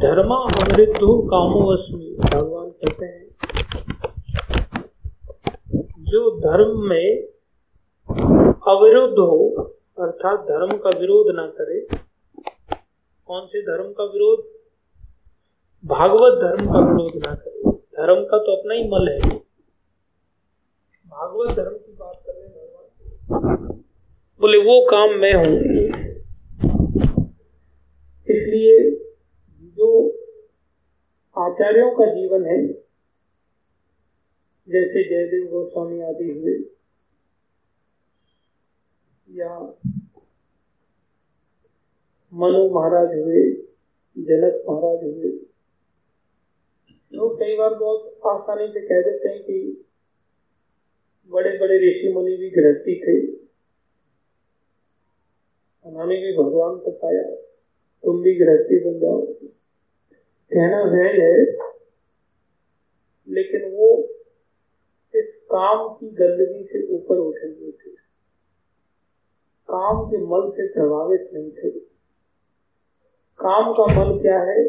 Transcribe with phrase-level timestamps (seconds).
[0.00, 3.26] धर्मा अमृत हो कामोवस्मी भगवान कहते हैं,
[6.02, 7.08] जो धर्म में
[8.68, 9.48] अविरुद्ध हो,
[9.98, 11.80] अर्थात धर्म का विरोध ना करे,
[13.28, 14.44] कौन से धर्म का विरोध?
[15.84, 19.18] भागवत धर्म का विरोध ना करे। धर्म का तो अपना ही मल है।
[21.06, 23.82] भागवत धर्म की बात कर रहे भगवान।
[24.40, 25.54] बोले, वो काम मैं हूँ
[28.28, 28.74] इसलिए
[29.76, 29.88] जो
[31.40, 32.66] आचार्यों का जीवन है।
[34.68, 36.54] जैसे जयदेव गोस्वामी आदि हुए।
[39.30, 39.58] या
[42.34, 43.52] मनु महाराज हुए,
[44.18, 45.32] जनक महाराज हुए।
[47.12, 49.86] जो कई बार बहुत आसानी से कह देते हैं कि
[51.28, 53.36] बड़े बड़े ऋषि मुनि भी गृहस्थी थे।
[55.84, 57.34] उन्होंने भी भगवान को पाया,
[58.04, 59.34] तुम भी गृहस्थी बन जाओ।
[60.54, 61.52] कहना सहज है,
[63.28, 64.08] लेकिन वो
[65.14, 67.90] इस काम की गंदगी से ऊपर उठे हुए थे।
[69.70, 71.70] काम के मल से प्रभावित नहीं थे।
[73.38, 74.68] काम का मल क्या है?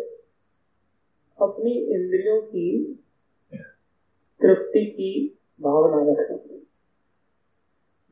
[1.42, 2.94] अपनी इंद्रियों की
[4.42, 6.58] तृप्ति की भावना रखना।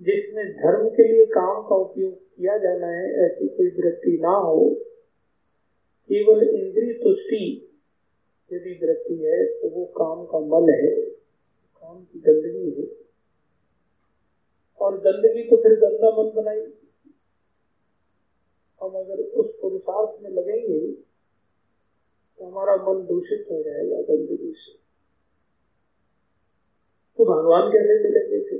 [0.02, 4.78] जिसमें धर्म के लिए काम का उपयोग किया जाना है, ऐसी कोई वृत्ति ना हो
[6.09, 7.43] केवल इंद्रिय तुष्टि
[8.52, 10.95] यदि वृत्ति है तो वो काम का मल है,
[11.81, 12.88] काम की गंदगी है।
[14.81, 16.61] और गंदगी तो फिर गंदा मन बनाई
[18.81, 24.73] हम अगर उस पुरुषार्थ में लगेंगे तो हमारा मन दूषित हो जाएगा गंदगी से।
[27.17, 28.57] तो भगवान कैसे मिलेंगे थे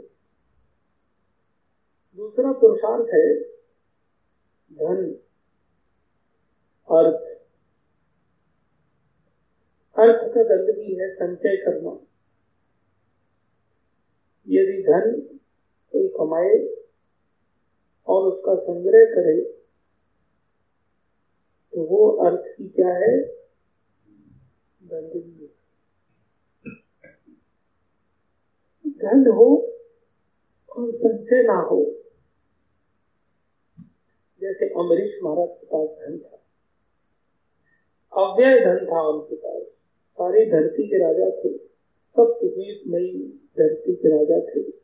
[2.18, 3.28] दूसरा पुरुषार्थ है,
[4.72, 5.12] धन,
[6.90, 7.29] अर्थ।
[10.00, 11.94] अर्थ का गंदगी है, संचय करना
[14.48, 15.12] यदि धन
[15.94, 16.58] कोई कमाए
[18.08, 19.40] और उसका संग्रह करे
[21.74, 23.18] तो वो अर्थ की क्या है?
[24.82, 25.48] गंदगी
[29.00, 29.48] धन हो
[30.70, 31.78] और संचय ना हो,
[34.42, 36.38] जैसे अमरीश महाराज के पास धन था।
[38.14, 39.79] अव्यय धन था उनके पास।
[40.22, 41.58] सारी धरती के राजा थे।
[42.16, 42.40] सब
[42.88, 44.80] मई धरती के राजा थे।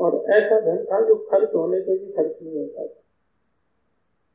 [0.00, 3.02] और ऐसा धन था जो खर्च होने पर भी खर्च नहीं होता था।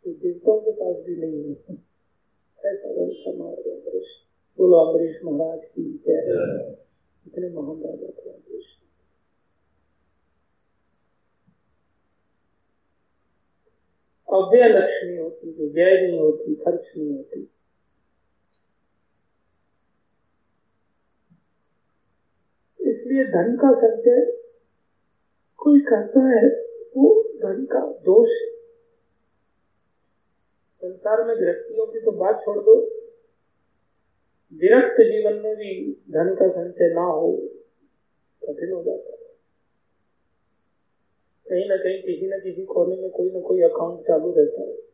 [0.03, 1.73] तो देवताओं के पास भी नहीं है।
[2.65, 4.07] ऐसा धन था अम्बरीश
[4.57, 6.77] बोलो अम्बरीश महाराज की जय।
[7.27, 8.65] इतने महान राजा थे अम्बरीश
[14.33, 17.49] अव्यय लक्ष्मी होती जो व्यय नहीं होती, खर्च नहीं होती।
[23.11, 24.25] इसलिए धन का संचय
[25.57, 26.47] कोई करता है,
[26.97, 28.29] वो धन का दोष
[30.81, 32.75] संसार में गृहस्थियों की तो बात छोड़ दो।
[34.53, 37.31] विरक्त जीवन में भी धन का संचय ना हो,
[38.41, 39.17] कठिन हो जाता है।
[41.47, 44.90] कहीं ना कहीं किसी न किसी कोने में कोई ना कोई अकाउंट चालू रहता है।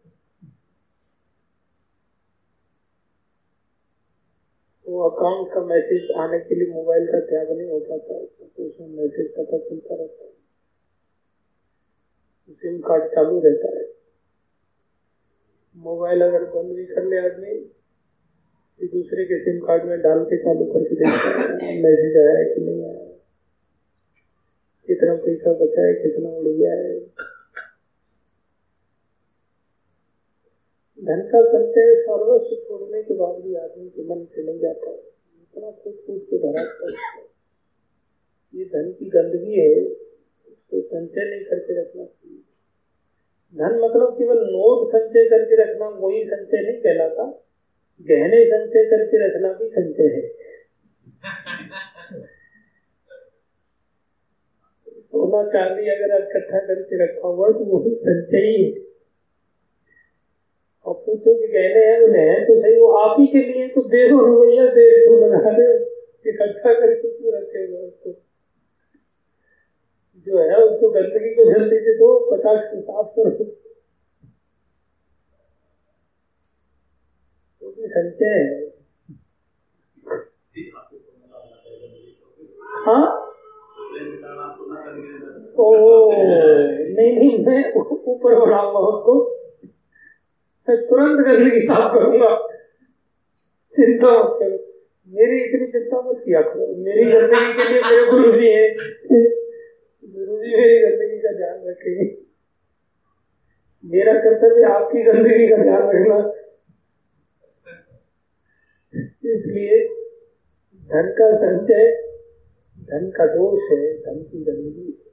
[4.88, 8.88] वो अकाउंट का मैसेज आने के लिए मोबाइल का त्याग नहीं हो पाता तो उसमें
[8.90, 10.32] मैसेज पता चलता रहता है।
[12.62, 13.86] सिम कार्ड चालू रहता है।
[15.76, 17.56] मोबाइल अगर बंद भी कर ले आदमी
[18.80, 22.46] तो दूसरे के सिम कार्ड में डाल के चालू करके देखता है। मैसेज आया है
[22.46, 23.06] कि नहीं आया
[24.88, 26.92] कितना पैसा बचा है, कितना उड़ गया है?
[31.08, 35.72] धन का संचय सर्वस्व छोड़ने के बाद भी आदमी के मन से नहीं जाता इतना
[35.72, 36.64] फूट फूट के भरा
[38.54, 39.84] ये धन की गंदगी है,
[40.48, 42.40] उसको संचय नहीं करके रखना चाहिए।
[43.56, 47.26] धन मतलब केवल नोट संचय करके रखना, वही संचय नहीं कहलाता।
[48.08, 50.22] गहने संचय करके रखना भी संचय है।
[55.02, 58.97] सोना चांदी अगर इकट्ठा करके रखा हुआ तो वही संचय ही है।
[60.88, 63.82] और पूछो कि गहने हैं उन्हें हैं तो सही, वो आप ही के लिए तो
[63.82, 65.98] दे दो भैया दे दो लगा दे।
[66.30, 68.12] इकट्ठा करके क्यों रखे हुए उसको?
[70.28, 73.44] जो है उसको गंदगी को जल्दी से दो पचास को साफ़ करो।
[77.62, 78.68] तो संचय है।
[82.62, 83.24] हाँ?
[85.60, 87.74] ओ नहीं नहीं, मैं
[88.08, 89.37] ऊपर बढ़ाऊँगा उसको।
[90.70, 92.48] मैं तुरंत गंदगी साफ़ करूँगा।
[93.76, 98.42] चिंता मत करो। मेरी इतनी चिंता मत किया करो। मेरी गंदगी के लिए मेरे गुरु
[98.42, 98.76] जी है।
[100.16, 102.18] गुरु जी मेरी गंदगी का ध्यान रखेंगे।
[103.86, 106.34] मेरा कर्तव्य आपकी गंदगी का ध्यान रखना।
[109.32, 109.88] इसलिए
[110.82, 112.04] धन का संचय,
[112.80, 115.04] धन का दोष है, धन की गंदगी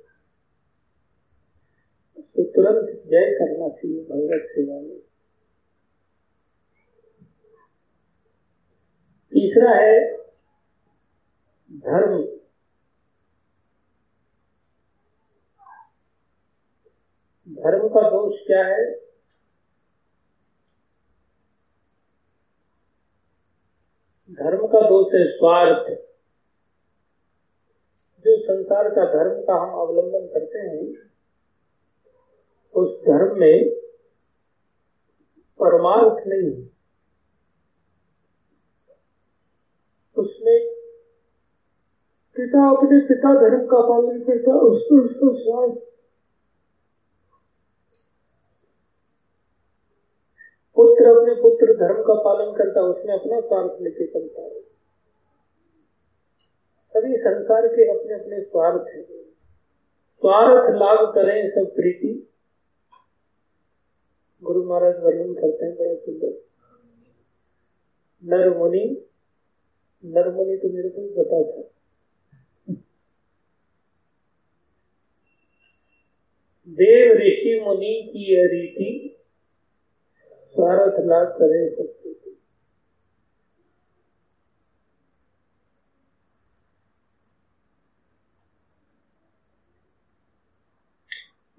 [2.37, 5.04] तो तुरंत जय करना चाहिए, भगवत सेवा में।
[9.35, 10.17] तीसरा है
[11.73, 12.23] धर्म।
[17.55, 18.95] धर्म का दोष क्या है?
[24.31, 25.89] धर्म का दोष है स्वार्थ।
[28.25, 31.11] जो संसार का धर्म का हम अवलंबन करते हैं,
[32.75, 33.71] उस धर्म में
[35.61, 36.74] परमार्थ नहीं
[40.17, 40.75] उसमें
[42.37, 45.81] पिता, अपने पिता धर्म का पालन करता उसको उसको स्वार्थ
[50.75, 54.61] पुत्र अपने पुत्र धर्म का पालन करता उसमें अपना स्वार्थ लेके चलता है।
[56.95, 59.03] सभी संसार के अपने अपने स्वार्थ हैं।
[60.15, 62.31] स्वार्थ लाभ करें सब प्रीति।
[64.43, 66.45] गुरु महाराज वर्णन करते हैं, बड़ा सुंदर।
[68.25, 69.07] नर मुनि
[70.05, 71.63] नर मुनि तो मेरे को पता था।
[76.69, 79.17] देव ऋषि मुनि की यह रीति
[80.55, 82.31] स्वार्थ लाभ करे सकते थे।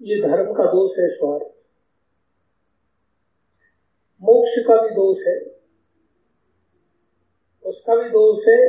[0.00, 1.52] ये धर्म का दोष है, स्वार्थ।
[4.22, 5.55] मोक्ष का भी दोष है।
[7.66, 8.60] उसका भी दोष है।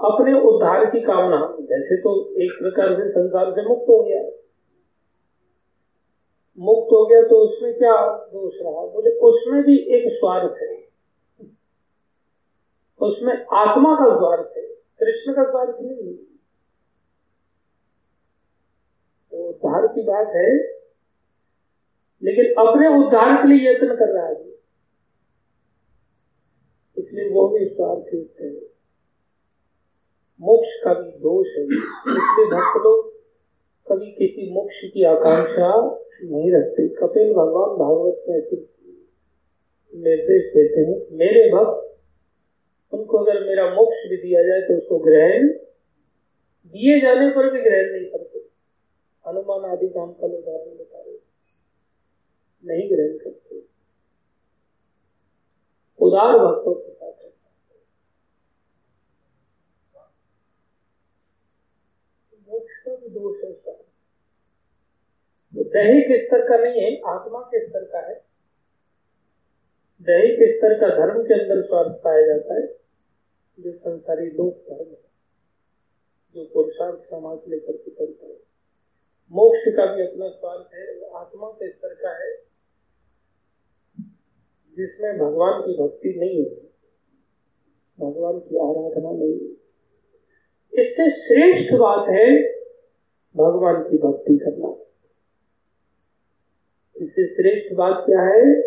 [0.00, 4.22] अपने उद्धार की कामना, जैसे तो एक प्रकार से संसार से मुक्त हो गया।
[6.58, 7.94] मुक्त हो गया तो उसमें क्या
[8.32, 8.86] दोष रहा?
[8.86, 10.74] बोले उसमें भी एक स्वार्थ है।
[13.00, 14.66] उसमें आत्मा का स्वार्थ है।
[15.00, 16.14] कृष्ण का स्वार्थ नहीं
[19.32, 20.50] तो उद्धार की बात है,
[22.22, 24.51] लेकिन अपने उद्धार के लिए यत्न कर रहा है।
[27.12, 28.50] इसलिए वो भी स्वार्थ है।
[30.40, 33.10] मोक्ष का भी दोष है। इसलिए भक्त लोग
[33.86, 35.68] कभी किसी मोक्ष की आकांक्षा
[36.24, 38.56] नहीं रखते। कपिल भगवान भागवत में ऐसे
[39.92, 41.88] निर्देश देते हैं, मेरे भक्त,
[42.92, 45.48] उनको अगर मेरा मोक्ष भी दिया जाए तो उसको ग्रहण
[46.74, 48.38] दिए जाने पर भी ग्रहण नहीं करते।
[49.24, 51.18] हनुमान आदि काम का उदाहरण बता रहे
[52.64, 53.60] नहीं ग्रहण करते।
[56.00, 57.10] उदार भक्तों के साथ
[62.48, 63.50] मोक्ष का भी दोष है
[65.56, 68.14] दैहिक स्तर का नहीं है, आत्मा के स्तर का है।
[70.00, 72.66] दैहिक स्तर का धर्म के अंदर स्वार्थ पाया जाता है,
[73.60, 75.00] जो संसारी लोक धर्म है,
[76.34, 78.36] जो पुरुषार्थ समाज लेकर के चलता है।
[79.32, 82.32] मोक्ष का भी अपना स्वार्थ है, वो आत्मा के स्तर का है,
[84.76, 86.68] जिसमें भगवान की भक्ति नहीं होती
[88.00, 89.48] भगवान की आराधना नहीं
[90.72, 92.42] इससे श्रेष्ठ बात है,
[93.36, 94.71] भगवान की भक्ति करना।
[97.02, 98.60] इससे श्रेष्ठ बात क्या है?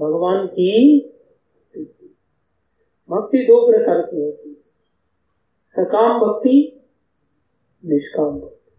[0.00, 1.00] भगवान की
[3.10, 4.54] भक्ति दो प्रकार की होती है।
[5.70, 6.80] सकाम भक्ति,
[7.84, 8.72] निष्काम भक्ति।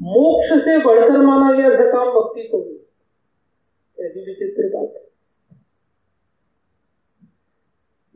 [0.00, 2.86] मोक्ष से बढ़कर माना गया सकाम भक्ति को भी।
[4.04, 5.12] ऐसी विचित्र बात है।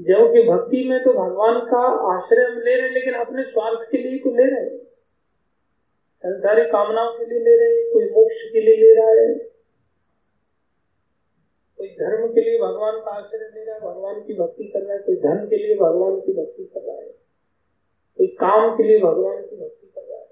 [0.00, 1.82] जबकि भक्ति में तो भगवान का
[2.16, 4.95] आश्रय ले रहे लेकिन अपने स्वार्थ के लिए तो ले रहे हैं।
[6.24, 9.34] संसारी कामनाओं के लिए ले रहे हैं, कोई मोक्ष के लिए ले रहा है।
[11.78, 14.92] कोई धर्म के लिए भगवान का आश्रय ले रहा है, भगवान की भक्ति कर रहा
[14.92, 17.08] है, कोई धन के लिए भगवान की भक्ति कर रहा है,
[18.18, 20.26] कोई काम के लिए भगवान की भक्ति कर रहा है।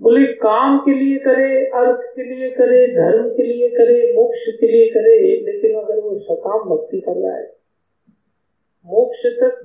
[0.00, 4.66] बोले, काम के लिए करे, अर्थ के लिए करे, धर्म के लिए करे, मोक्ष के
[4.66, 7.46] लिए करे, लेकिन अगर वो सकाम भक्ति कर रहा है,
[8.86, 9.62] मोक्ष तक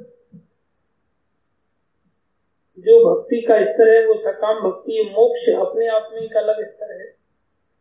[2.80, 7.02] जो भक्ति का स्तर है, वो सकाम भक्ति, मोक्ष अपने आप में एक अलग स्तर
[7.02, 7.16] है।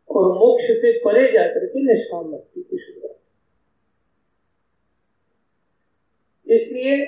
[0.09, 3.15] और मोक्ष से परे जाकर के निष्काम भक्ति की शुरुआत।
[6.51, 7.05] इसलिए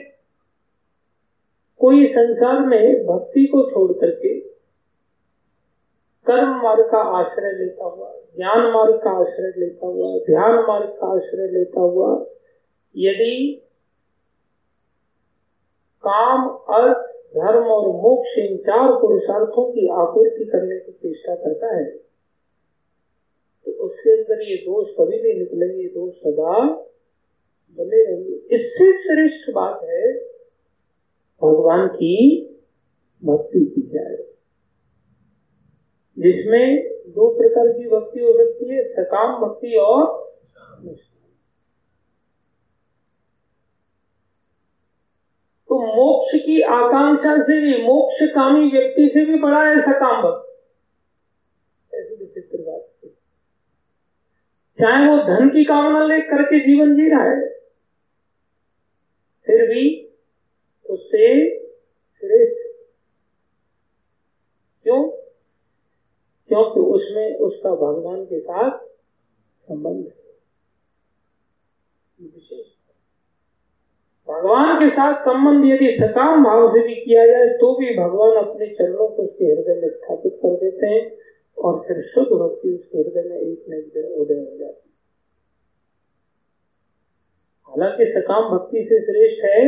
[1.80, 4.40] कोई संसार में भक्ति को छोड़ करके
[6.28, 11.16] कर्म मार्ग का आश्रय लेता हुआ, ज्ञान मार्ग का आश्रय लेता हुआ, ध्यान मार्ग का
[11.16, 12.26] आश्रय लेता हुआ,
[12.98, 13.62] यदि
[16.08, 21.86] काम, अर्थ धर्म और मोक्ष इन चार पुरुषार्थों की आपूर्ति करने की चेष्टा करता है।
[23.66, 26.68] तो उसके अंदर ये दोष कभी नहीं निकलेंगे दोष सदा
[27.78, 30.20] बने रहेंगे। इससे श्रेष्ठ बात है,
[31.44, 32.46] भगवान की
[33.26, 34.16] भक्ति की जाए।
[36.20, 40.31] जिसमें दो प्रकार की भक्ति हो सकती है, सकाम भक्ति और
[45.72, 50.48] तो मोक्ष की आकांक्षा से भी मोक्ष कामी व्यक्ति से भी बड़ा है सकाम भक्त
[51.94, 52.88] ऐसी विचित्र बात
[54.80, 57.50] चाहे वो धन की कामना ले करके जीवन जी रहा है,
[59.46, 60.14] फिर भी
[60.90, 61.26] उससे
[62.18, 62.86] श्रेष्ठ
[64.84, 65.10] क्यों?
[66.48, 68.78] क्योंकि उसमें उसका भगवान के साथ
[69.62, 70.22] संबंध है।
[72.22, 72.68] विशेष
[74.32, 78.68] भगवान के साथ संबंध यदि सकाम भाव से भी किया जाए तो भी भगवान अपने
[78.68, 81.02] चरणों को उसके हृदय में स्थापित कर देते हैं
[81.58, 84.88] और फिर शुद्ध भक्ति उसके हृदय में एक न एक दिन उदय हो जाती
[87.70, 89.60] हालाँकि सकाम भक्ति से श्रेष्ठ है,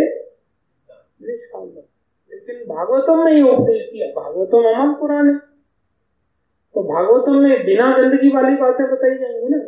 [1.27, 5.33] निष्काम भक्ति। लेकिन भागवतम में ही उपदेश किया, भागवतम अमन पुराने
[6.75, 9.59] तो भागवतम में बिना गंदगी वाली बातें बताई जाएँगी ना।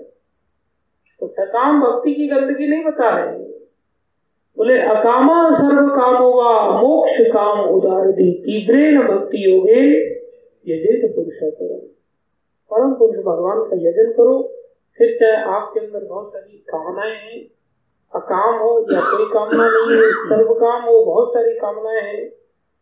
[1.20, 3.55] तो सकाम भक्ति की गंदगी नहीं बता रहे
[4.58, 9.82] बोले, अकामा सर्व काम होगा मोक्ष काम उदार दी तीव्रेण भक्ति योगे
[10.68, 11.88] यजेत पुरुषोत्तम
[12.72, 14.54] परम पुरुष भगवान का यजन करो।
[14.98, 17.42] फिर चाहे आपके अंदर बहुत सारी कामनाएँ हैं।
[18.16, 22.26] अकाम हो या कोई कामना नहीं है सर्व काम हो, बहुत सारी कामनाएँ हैं।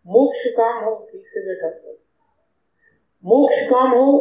[0.08, 1.98] मोक्ष काम हो, ठीक से बैठा कर।
[3.26, 4.20] मोक्ष काम हो,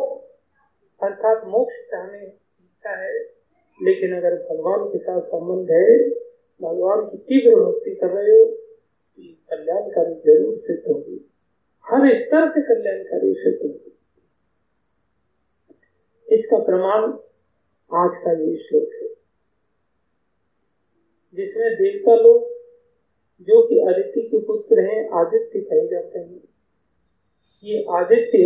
[1.03, 3.19] अर्थात मोक्ष चाहने इच्छा है,
[3.83, 6.23] लेकिन अगर भगवान के साथ संबंध है
[6.63, 8.59] भगवान की तीव्र भक्ति कर रहे हो
[9.51, 11.31] कल्याणकारी ज़रूर सिद्ध होगी।
[11.85, 13.99] हर स्तर से कल्याणकारी सिद्ध होगी।
[16.37, 17.05] इसका प्रमाण
[17.99, 19.09] आज का ये श्लोक है।
[21.35, 22.45] जिसमें देवता लोग,
[23.41, 26.43] जो कि आदित्य के पुत्र हैं, आदित्य कहे जाते हैं।
[27.65, 28.39] ये आदित्य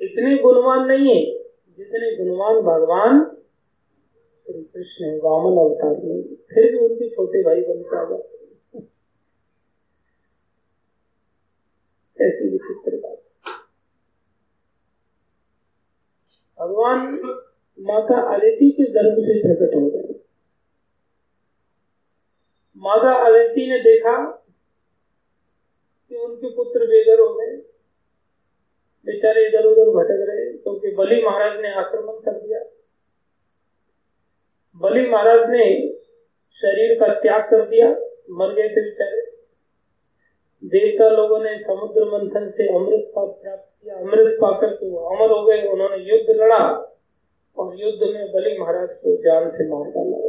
[0.00, 1.38] इतने गुणवान नहीं है
[1.78, 3.33] जितने गुणवान भगवान
[4.48, 8.32] श्री कृष्ण वामन अवतार में फिर भी उनके छोटे भाई बनते आ जाते
[12.18, 13.20] ऐसी विचित्र बात।
[16.60, 17.00] भगवान
[17.78, 20.14] माता अदिति के गर्भ से प्रकट हो गए।
[22.76, 24.16] माता अदिति ने देखा
[26.10, 27.56] कि उनके पुत्र बेघर हो गए।
[29.06, 32.60] बेचारे इधर उधर भटक रहे, क्योंकि तो बलि महाराज ने आक्रमण कर दिया।
[34.82, 35.92] बलि महाराज ने
[36.52, 37.90] शरीर का त्याग कर दिया,
[38.30, 39.20] मर गए थे बेचारे।
[40.64, 45.30] देवता लोगों ने समुद्र मंथन से अमृत का प्राप्त किया। अमृत पाकर के वो अमर
[45.30, 46.94] हो गए, उन्होंने युद्ध लड़ा
[47.58, 50.28] और युद्ध में बलि महाराज को जान से मार डाला।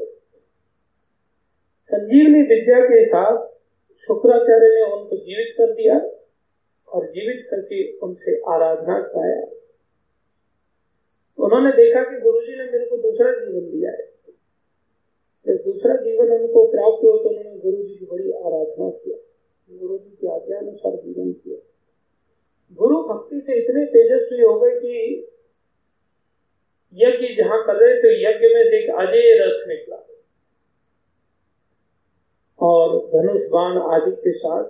[1.91, 3.47] संजीवनी विद्या के साथ
[4.07, 6.01] शुक्राचार्य ने उनको जीवित कर दिया
[6.87, 9.47] और जीवित करके उनसे आराधना कराया।
[11.45, 14.14] उन्होंने देखा कि गुरुजी ने मेरे को दूसरा जीवन दिया है।
[15.47, 19.17] जब दूसरा जीवन उनको प्राप्त हुआ तो उन्होंने गुरु जी की बड़ी आराधना किया
[19.79, 21.57] गुरु जी की आज्ञा अनुसार जीवन किया।
[22.73, 25.27] गुरु भक्ति से इतने तेजस्वी हो गए कि
[26.93, 30.05] यज्ञ जहाँ कर रहे थे, यज्ञ में से एक अजय रथ निकला।
[32.59, 34.63] और धनुष, बाण आदि के साथ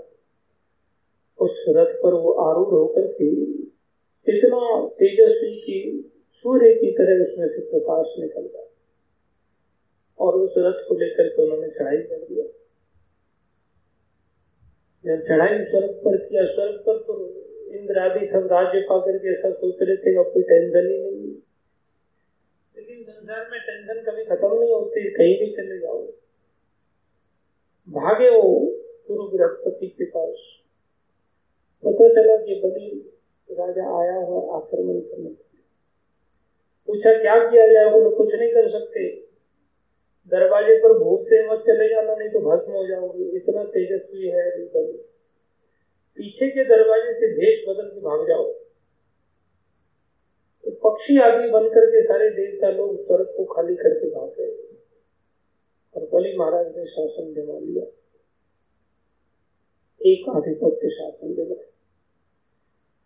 [1.42, 3.30] उस रथ पर वो आरूढ़ होकर के
[4.28, 8.75] इतना तेजस्वी की सूर्य की तरह उसमें से प्रकाश निकल गया।
[10.20, 12.46] और उस रथ को लेकर के उन्होंने चढ़ाई कर दिया।
[15.06, 17.16] जब चढ़ाई स्वर्ग पर किया, स्वर्ग पर तो
[17.76, 21.34] इंद्र आदि सब राज्य पा करके ऐसा सोच रहे थे अब कोई टेंशन ही नहीं
[22.76, 26.02] लेकिन संसार में टेंशन कभी खत्म नहीं होती, कहीं भी चले जाओ।
[27.88, 28.44] भागे वो
[29.08, 30.44] गुरु बृहस्पति के पास।
[31.84, 32.88] पता चला कि बलि
[33.50, 35.30] राजा आया हुआ आक्रमण करने
[36.88, 37.90] पूछा, क्या किया जाए?
[37.92, 39.05] बोलो, कुछ नहीं कर सकते।
[41.00, 44.66] भूत से मत चले जाना, नहीं तो भस्म हो जाओगे। इतना तेजस्वी है
[46.16, 48.54] पीछे के दरवाजे से भेष बदल के भाग जाओ।
[50.64, 54.78] तो पक्षी आदि बन करके सारे देवता लोग स्वर्ग को खाली करके भाग गए।
[55.96, 57.84] और बलि महाराज ने शासन जमा लिया।
[60.06, 61.56] एक आधिपत्य शासन जमा।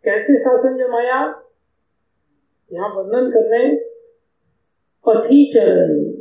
[0.04, 1.46] कैसे शासन जमाया?
[2.74, 3.78] यहाँ वर्णन कर रहे हैं,
[5.06, 6.19] पथी चरण।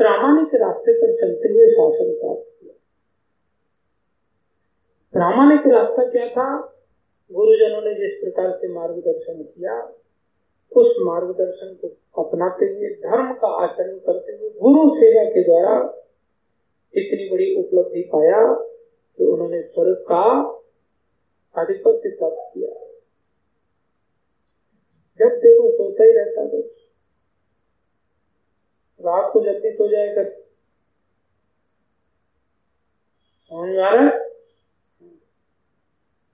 [0.00, 2.72] प्रामाणिक रास्ते पर चलते हुए शासन प्राप्त किया।
[5.12, 6.76] प्रामाणिक रास्ता क्या था?
[7.32, 9.82] गुरुजनों ने जिस प्रकार से मार्गदर्शन किया,
[10.76, 16.04] उस मार्गदर्शन को अपनाते हुए, धर्म का आचरण करते हुए, गुरु सेवा के द्वारा
[16.94, 18.54] इतनी बड़ी उपलब्धि पाया
[19.18, 20.24] कि उन्होंने स्वर्ग का
[21.60, 22.86] आधिपत्य प्राप्त किया।
[25.18, 26.89] जब देखो सोता ही रहता बस
[29.00, 30.30] रात को जल्दी सो जाए कर।
[33.52, 34.18] समझ आ रहा है?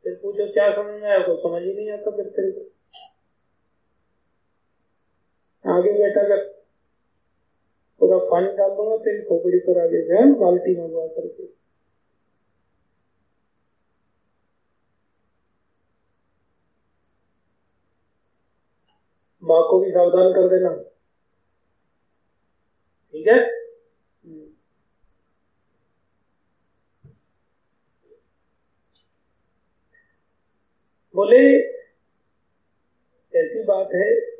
[0.04, 1.22] फिर पूछो, क्या समझ में आया?
[1.22, 2.68] समझ ही नहीं आता फिर तेरे
[5.64, 6.44] आगे बैठा कर।
[8.00, 11.48] पूरा पानी डाल दूँगा तेरी खोपड़ी पर आगे जाए बाल्टी मंगवा करके।
[19.42, 20.70] माँ को भी सावधान कर देना।
[23.28, 23.66] है?
[31.14, 31.58] बोले,
[33.34, 34.36] ऐसी बात है।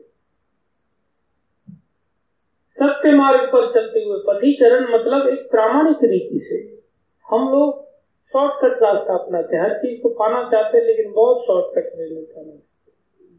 [2.80, 6.82] सत्य मार्ग पर चलते हुए पति चरण मतलब एक प्रामाणिक रीति से।
[7.26, 7.84] हम लोग
[8.32, 12.58] शॉर्टकट रास्ता अपनाते हर चीज़ को पाना चाहते हैं, लेकिन बहुत शॉर्टकट में मिलता नहीं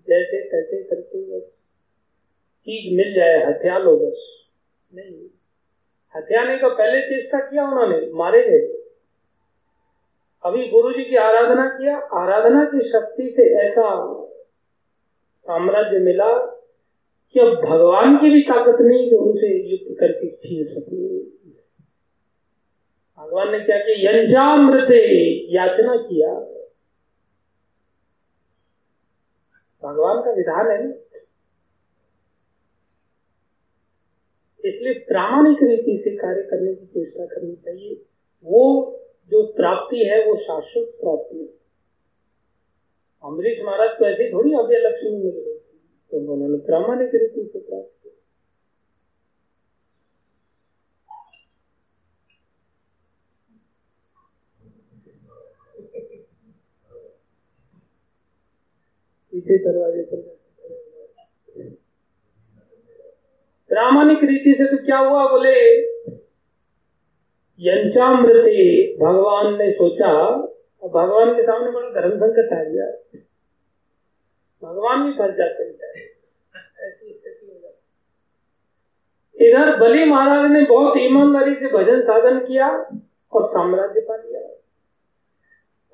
[0.10, 1.44] जैसे तैसे करते बस
[2.62, 4.46] चीज़ मिल जाए, हथियार लो बस।
[4.94, 5.37] नहीं।
[6.18, 8.84] हथियाने का पहले चेष्टा किया उन्होंने, मारे गए।
[10.44, 14.14] अभी गुरु जी की आराधना किया, आराधना की शक्ति से ऐसा
[15.48, 16.38] साम्राज्य मिला
[17.34, 21.20] कि अब भगवान की भी ताकत नहीं जो उनसे युद्ध करके छीन सके।
[23.22, 24.12] भगवान ने क्या किया?
[24.12, 24.88] यंजामृत
[25.50, 26.34] याचना किया।
[29.84, 30.92] भगवान का विधान है
[34.70, 38.02] इसलिए प्रामाणिक रीति से कार्य करने की चेष्टा करनी चाहिए।
[38.44, 38.94] वो
[39.32, 41.48] जो प्राप्ति है, वो शाश्वत प्राप्ति है।
[43.24, 45.58] अमरीश महाराज को ऐसी थोड़ी अभ्य लक्ष्मी मिल गई।
[46.12, 48.14] तो उन्होंने प्रामाणिक रीति से प्राप्त किया
[59.58, 60.37] दरवाजे पर
[63.70, 65.30] प्रामाणिक रीति से तो क्या हुआ?
[65.30, 65.80] बोले,
[67.60, 70.14] यंचामृति, भगवान ने सोचा
[70.84, 72.86] और भगवान के सामने बड़ा धर्म संकट आ गया।
[74.64, 75.68] भगवान भी फंस जाते
[79.40, 82.70] इधर बलि महाराज ने बहुत ईमानदारी से भजन साधन किया
[83.34, 84.42] और साम्राज्य पा लिया।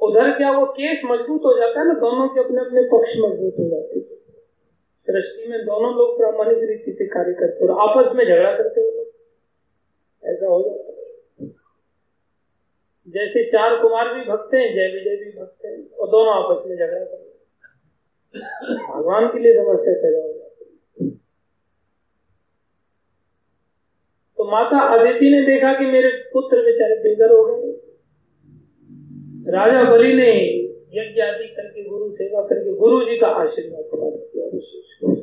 [0.08, 1.94] उधर क्या वो केस मज़बूत हो जाता है ना?
[1.94, 4.13] दोनों के अपने अपने पक्ष मज़बूत हो जाते हैं।
[5.08, 9.06] सृष्टि में दोनों लोग प्रामाणिक रीति से कार्य करते और आपस में झगड़ा करते हो
[10.24, 10.92] ऐसा हो जाता
[13.08, 16.76] जैसे चार कुमार भी भक्त हैं, जय विजय भी भक्त हैं, और दोनों आपस में
[16.76, 17.32] झगड़ा करते
[18.94, 21.10] भगवान के लिए समस्या पैदा हो जाती
[24.40, 27.72] तो माता अदिति ने देखा कि मेरे पुत्र बेचारे बेघर हो गए।
[29.54, 30.32] राजा बलि ने
[30.94, 35.22] यज्ञ आदि करके गुरु सेवा करके गुरु जी का आशीर्वाद प्राप्त किया विशेष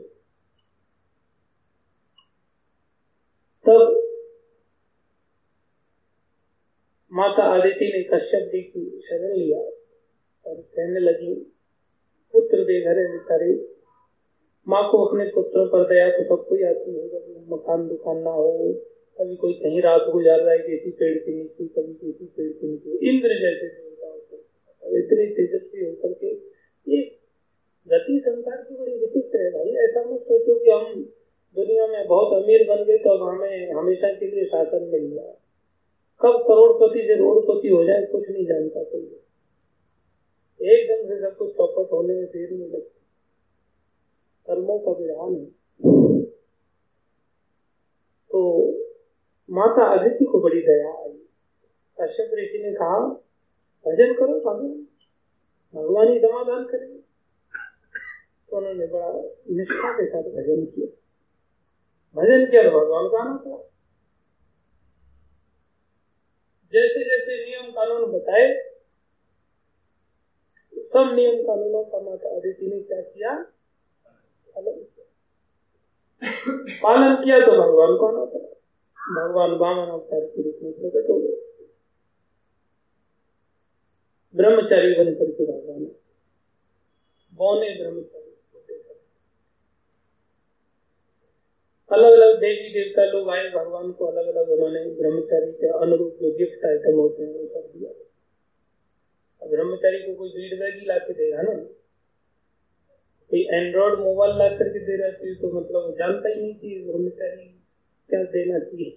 [3.67, 3.97] तब
[7.13, 11.35] माता आदिति ने कश्यप जी की शरण लिया और कहने लगी,
[12.35, 13.53] पुत्र बेघरे बेचारे
[14.69, 18.31] माँ को अपने पुत्रों पर दया तो सबको ही आती है जब मकान दुकान ना
[18.31, 18.73] हो,
[19.19, 22.67] कभी कोई कहीं रात गुजार रहा है, किसी पेड़ के नीचे, कभी किसी पेड़ के
[22.67, 23.90] नीचे, इंद्र जैसे
[24.85, 26.33] इतनी तेजस्वी होकर के
[26.87, 27.03] ये
[27.89, 31.05] गति संसार की बड़ी विचित्र है भाई। ऐसा मत सोचो कि हम
[31.57, 35.35] दुनिया में बहुत अमीर बन गए तो अब हमें हमेशा के लिए शासन मिल जाए
[36.21, 39.03] कब करोड़पति से रोडपति हो जाए, कुछ नहीं जानता कोई।
[40.63, 43.01] एकदम से सब कुछ चौपट होने में देर नहीं लगती।
[44.47, 45.47] कर्मों का विधान है।
[48.31, 48.41] तो
[49.51, 51.13] माता अदिति को बड़ी दया आई।
[52.01, 53.27] कश्यप ऋषि ने कहा
[53.87, 54.73] भजन करो भगवान
[55.75, 56.99] भगवान ही समाधान करेंगे
[58.49, 59.11] तो उन्होंने बड़ा
[59.51, 60.89] निष्ठा के साथ भजन किया।
[62.17, 63.59] भजन किया तो भगवान का आना था
[66.73, 68.49] जैसे जैसे नियम कानून बताए,
[70.73, 73.33] सब नियम कानूनों का माता अदिति ने क्या किया?
[76.83, 78.39] पालन किया। तो भगवान कौन होता
[78.99, 81.37] भगवान बामन अवतार के रूप में प्रकट हो गए।
[84.35, 85.85] ब्रह्मचारी बन करके भगवान
[87.33, 88.29] बौने ब्रह्मचारी
[91.91, 96.31] अलग अलग देवी देवता लोग आए, भगवान को अलग अलग उन्होंने ब्रह्मचारी के अनुरूप जो
[96.37, 97.91] गिफ्ट आइटम होते हैं, वो सब दिया।
[99.43, 101.55] ब्रह्मचारी को कोई बीड बैग ही ला के देगा ना?
[103.31, 107.47] कोई एंड्रॉइड मोबाइल ला करके दे रहा है तो मतलब जानता ही नहीं कि ब्रह्मचारी
[108.11, 108.91] क्या देना चाहिए।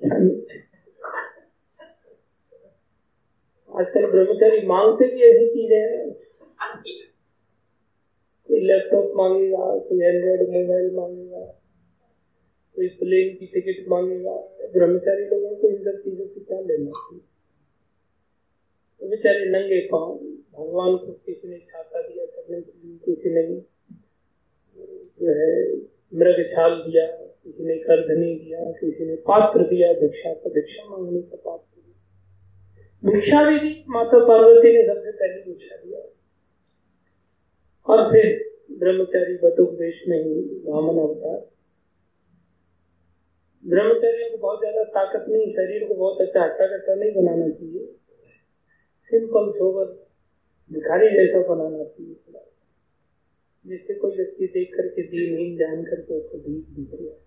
[3.73, 6.11] आजकल ब्रह्मचारी मांगते भी ऐसी चीज़ें हैं।
[8.49, 11.39] कोई लैपटॉप मांगेगा, कोई एंड्रॉइड मोबाइल मांगेगा,
[12.75, 14.35] कोई प्लेन की टिकट मांगेगा।
[14.73, 17.21] ब्रह्मचारी लोगों को इन सब चीज़ों से क्या लेना चाहिए?
[19.01, 20.13] तो बेचारे नंगे पाँव,
[20.57, 23.43] भगवान को किसी ने छाता दिया करने के लिए किसी ने
[25.19, 25.51] जो है
[26.13, 27.05] मृग छाल दिया,
[27.43, 31.72] किसी ने करधनी दिया, किसी ने पात्र दिया, भिक्षा का भिक्षा मांगने का पात्र।
[33.05, 35.99] भिक्षा भी दी माता पार्वती ने सबसे पहले भिक्षा दिया।
[37.87, 41.49] और फिर ब्रह्मचारी बतुपदेश में ही वामन अवतार।
[43.65, 47.85] ब्रह्मचर्य को बहुत ज़्यादा ताकत नहीं, शरीर को बहुत अच्छा हट्टा कट्टा नहीं बनाना चाहिए।
[49.11, 49.85] सिंपल सोबर
[50.71, 52.15] भिखारी जैसा बनाना चाहिए।
[53.65, 57.22] जिससे कोई व्यक्ति देख करके दीनहीन जान करके उसको भीख दिख रहा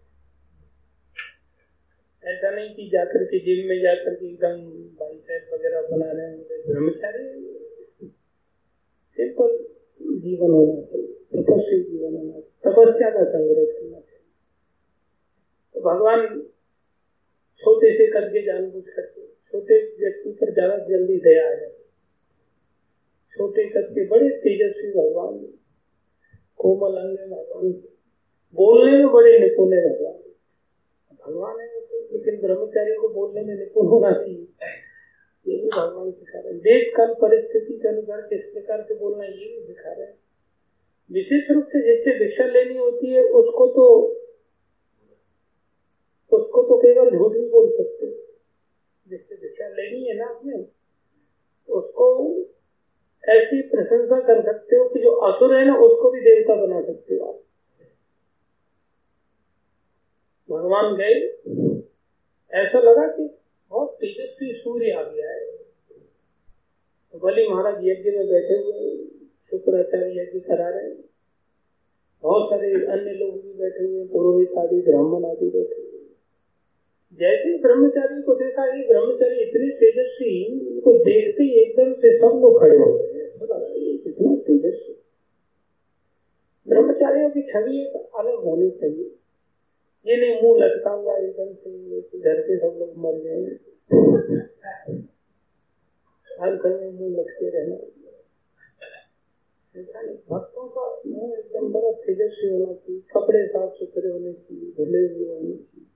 [2.26, 4.60] ऐसा नहीं कि जाकर के जिम में जाकर के एकदम
[5.00, 7.24] बाइसेप वगैरह बना रहे हैं ब्रह्मचारी।
[9.18, 9.52] सिंपल
[10.24, 14.32] जीवन होना चाहिए, तपस्वी जीवन होना चाहिए, तपस्या का संग्रह करना चाहिए।
[15.74, 16.26] तो भगवान
[17.62, 21.84] छोटे से करके, जानबूझ करके, छोटे व्यक्ति पर ज़्यादा जल्दी दया आ जाती
[23.36, 25.38] छोटे करके बड़े तेजस्वी भगवान,
[26.56, 27.72] कोमल अंग भगवान।
[28.56, 30.25] बोलने में बड़े निपुण भगवान।
[31.26, 34.46] भगवान है तो, लेकिन ब्रह्मचारी को बोलने में निपुण होना चाहिए।
[35.46, 39.24] ये भी भगवान सिखा रहे हैं। देश काल परिस्थिति के अनुसार किस प्रकार से बोलना
[39.24, 40.18] ये भी सिखा रहे हैं।
[41.12, 43.86] विशेष रूप से जैसे भिक्षा लेनी होती है उसको तो
[46.32, 48.06] उसको तो केवल झूठ नहीं बोल सकते
[49.06, 50.56] जिससे दिशा लेनी है ना आपने
[51.72, 52.06] उसको
[53.28, 57.14] ऐसी प्रशंसा कर सकते हो कि जो असुर है ना उसको भी देवता बना सकते
[57.14, 57.45] हो आप।
[60.50, 61.28] भगवान गए।
[62.54, 63.38] ऐसा लगा कि
[63.70, 65.46] बहुत तेजस्वी सूर्य आ गया है।
[67.22, 69.04] बलि महाराज यज्ञ में बैठे हुए
[69.50, 71.04] शुक्राचार्य यज्ञ करा रहे हैं।
[72.22, 75.86] बहुत सारे अन्य लोग भी बैठे हुए पुरोहित आदि, ब्राह्मण आदि बैठे हुए
[77.12, 82.60] जैसे ब्रह्मचारी को देखा, ये ब्रह्मचारी इतने तेजस्वी, इनको देखते ही एकदम से सब लोग
[82.60, 83.06] खड़े हो गए।
[83.98, 85.02] कितना तेजस्वी।
[86.68, 89.10] ब्रह्मचारियों की छवि एक अलग होनी चाहिए।
[90.06, 93.38] ये नहीं, मुँह लटका हुआ एकदम से घर के सब लोग मर गए
[96.30, 97.76] हर में मुँह लटके रहना।
[100.30, 105.28] भक्तों का मुँह एकदम बड़ा तेजस्वी होना चाहिए, कपड़े साफ़ सुथरे होने चाहिए, धुले हुए
[105.28, 105.86] होने चाहिए।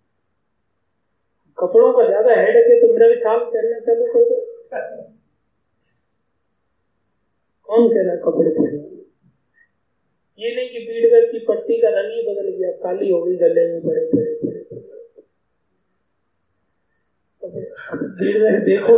[1.59, 4.41] कपड़ों का ज़्यादा हेड है तो मेरा भी छाल करना चालू कर दो।
[7.69, 9.00] कौन कह रहा है कपड़े पहनने?
[10.41, 13.65] ये नहीं कि बीड़ की पट्टी का रंग ही बदल गया काली हो गई गले
[13.73, 14.33] में बड़े बड़े
[18.23, 18.95] बड़े देखो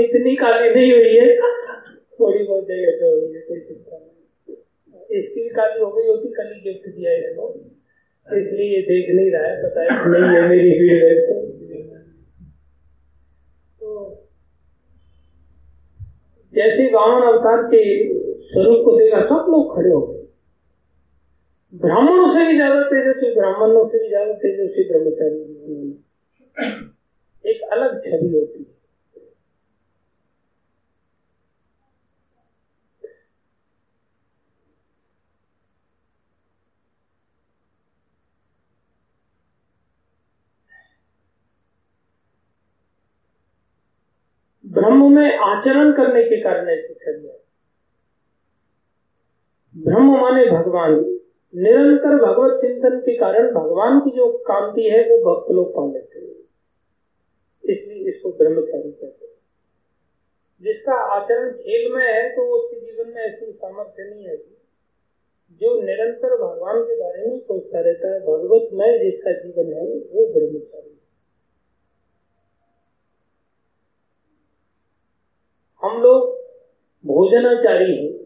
[0.00, 1.26] इतनी काली नहीं हुई है।
[2.20, 4.56] थोड़ी बहुत जगह तो हुई है कोई चिंता नहीं।
[5.18, 7.12] इसकी भी काली हो गई होती कल गिफ्ट दिया
[8.30, 11.14] इसको इसलिए देख नहीं रहा है, पता है नहीं है मेरी भीड़ है।
[13.80, 13.88] तो
[16.54, 17.82] जैसे वामन अवतार के
[18.46, 20.18] स्वरूप को देखा, सब लोग खड़े हो गए।
[21.72, 25.38] ब्राह्मणों से भी ज़्यादा तेजस्वी, ब्राह्मणों से भी ज़्यादा तेजस्वी ब्रह्मचारी।
[27.44, 28.78] एक अलग छवि होती है
[44.64, 47.40] ब्रह्म में आचरण करने के कारण ऐसी है।
[49.76, 50.92] ब्रह्म माने भगवान।
[51.54, 56.18] निरंतर भगवत चिंतन के कारण भगवान की जो कांति है, वो भक्त लोग पा लेते
[56.18, 56.30] हैं।
[57.64, 59.34] इसलिए इसको ब्रह्मचारी कहते हैं।
[60.62, 66.36] जिसका आचरण खेल में है तो उसके जीवन में ऐसी सामर्थ्य नहीं है जो। निरंतर
[66.36, 70.89] भगवान के बारे में सोचता रहता है भगवत में जिसका जीवन है, वो ब्रह्मचारी
[75.82, 76.36] हम लोग
[77.06, 78.20] भोजनाचारी हैं।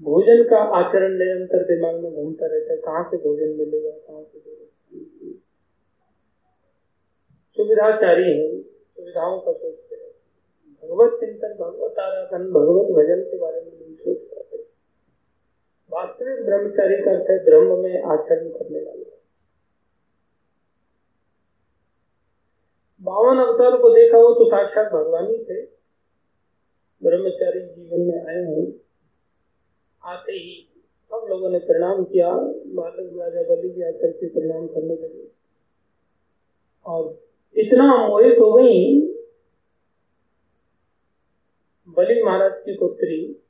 [0.00, 4.38] भोजन का आचरण निरंतर दिमाग में घूमता रहता है। कहाँ से भोजन मिलेगा, कहाँ से
[7.56, 10.04] सुविधाचारी है। सुविधाओं का सोचते रहते
[10.86, 14.56] भगवत चिंतन, भगवत आराधन, भगवत भजन के बारे में नहीं सोच पाते।
[15.90, 19.13] वास्तविक ब्रह्मचारी का अर्थ है, ब्रह्म में आचरण करने वाले।
[23.04, 25.66] बावन अवतार को देखा हो तो साक्षात भगवान ही थे।
[27.02, 28.72] ब्रह्मचारी जीवन में आए हैं।
[30.02, 30.68] आते ही
[31.10, 32.30] सब लोगों ने प्रणाम किया।
[32.74, 35.28] बालक राजा बलि जी आकर के प्रणाम करने लगे।
[36.86, 39.00] और इतना मोहित हो गई
[41.88, 43.40] बलि महाराज की पुत्री।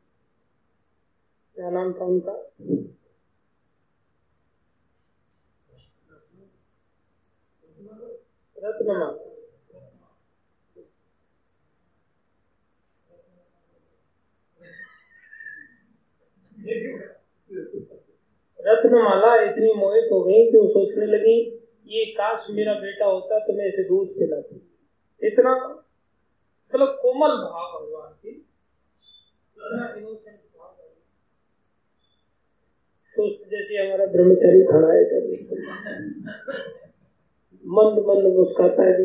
[1.54, 2.50] क्या नाम था उनका?
[8.58, 9.33] रत्नमा
[18.60, 21.36] रत्नमाला इतनी मोहित हो गई कि वो सोचने लगी,
[21.86, 24.56] ये काश मेरा बेटा होता तो मैं इसे दूध पिलाती।
[25.22, 28.32] इतना मतलब कोमल भाव भगवान की।
[33.16, 35.02] तो जैसे हमारा ब्रह्मचारी खड़ा है
[37.64, 39.04] मंद मंद मुस्काता है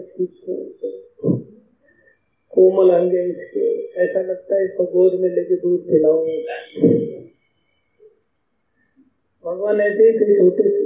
[2.54, 3.66] कोमल अंग इसके।
[4.04, 6.58] ऐसा लगता है इसको गोद में लेके दूध पिलाऊँगा।
[9.50, 10.84] भगवान ऐसे ही थे छोटे थे।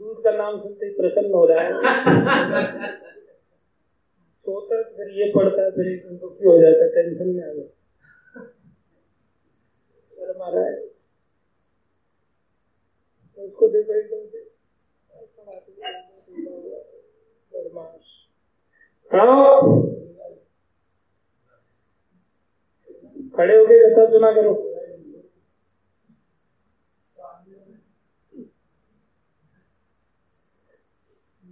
[0.00, 1.70] दूध का नाम सुनते ही प्रसन्न हो रहा है
[4.46, 5.86] सोता फिर ये पड़ता है फिर
[6.20, 7.50] दुखी हो जाता, टेंशन में आ
[10.38, 10.74] मारा है
[13.36, 13.46] एकदम
[23.36, 24.52] खड़े होके कथा सुना करो।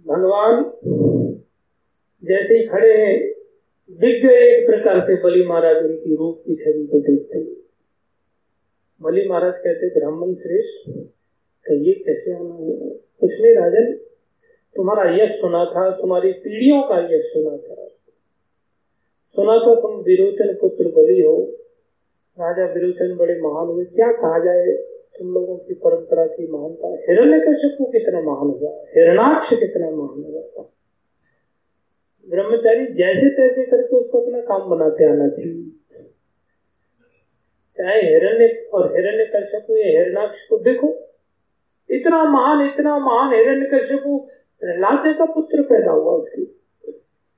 [0.07, 0.63] भगवान
[2.23, 3.17] जैसे ही खड़े हैं
[3.91, 7.55] दिख गए एक प्रकार से बलि महाराज उनकी रूप की छवि को देखते हैं।
[9.01, 10.89] बलि महाराज कहते ब्राह्मण श्रेष्ठ
[11.71, 12.89] ये कैसे आना हुआ
[13.19, 13.93] कुछ राजन,
[14.75, 17.85] तुम्हारा यश सुना था, तुम्हारी पीढ़ियों का यश सुना था।
[19.35, 21.35] सुना था तुम विरोचन पुत्र बलि हो,
[22.37, 24.94] राजा विरोचन बड़े महान हुए, क्या कहा जाए?
[25.19, 30.63] तुम लोगों की परंपरा की महानता हिरण्य कश्यपु कितना महान हुआ, हिरणाक्ष कितना महान हुआ।
[32.29, 35.63] ब्रह्मचारी जैसे तैसे करके उसको अपना काम बनाते आना चाहिए।
[37.77, 40.99] चाहे हिरण्य और हिरण्य कश्यपु ये हिरणाक्ष को देखो,
[41.89, 44.27] इतना महान इतना महान हिरण्य कश्यपु
[44.59, 46.45] प्रहलाद का पुत्र पैदा हुआ उसकी।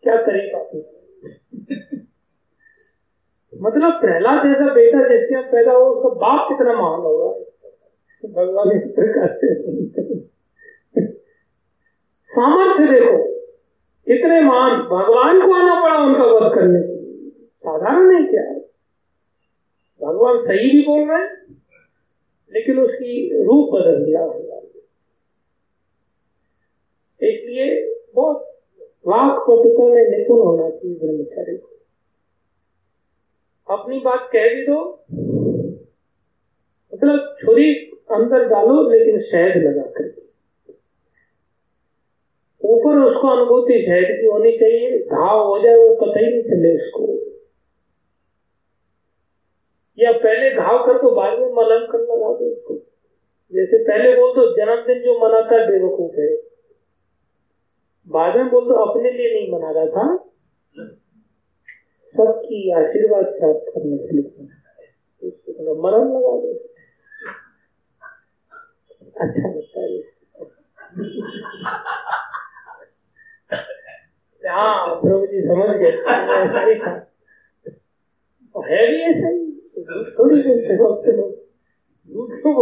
[0.03, 0.59] क्या तरीका
[3.61, 7.46] मतलब प्रहलाद जैसा बेटा जिसके पैदा हुआ, उसका बाप कितना महान होगा?
[8.25, 9.53] भगवान इस प्रकार से
[12.31, 13.17] सामर्थ्य देखो,
[14.07, 18.41] कितने मान भगवान को आना पड़ा उनका वध करने के लिए। साधारण नहीं क्या?
[18.41, 18.59] है
[20.01, 21.55] भगवान सही भी बोल रहे हैं,
[22.53, 24.63] लेकिन उसकी रूप बदल दिया भगवान
[27.21, 27.67] इसलिए
[28.15, 28.43] बहुत
[29.07, 31.69] वाक पद्धतों में निपुण होना चाहिए ब्रह्मचारी को।
[33.69, 34.79] अपनी बात कह भी दो
[36.93, 37.73] मतलब छुरी
[38.11, 40.27] अंदर डालो, लेकिन शहद लगा कर
[42.63, 46.75] ऊपर उसको अनुभूति शहद की होनी चाहिए घाव हो जाए, वो पता ही नहीं चले
[46.75, 47.17] उसको।
[49.99, 52.73] या पहले घाव कर तो बाद में मलम कर लगा दो उसको।
[53.53, 56.35] जैसे पहले बोल दो, जन्मदिन जो मनाता बेवकूफ़ है।
[58.07, 60.17] बाद में बोल दो, अपने लिए नहीं मना रहा था।
[62.17, 66.76] सबकी आशीर्वाद प्राप्त करने के लिए मना रहा है। मरम लगा दो।
[69.19, 70.15] अच्छा लगता है
[74.43, 76.93] हाँ प्रभु जी समझ गए ऐसा ही था
[78.55, 79.45] है भी ऐसा ही
[80.09, 81.03] थोड़ी लोग
[82.41, 82.53] क्यों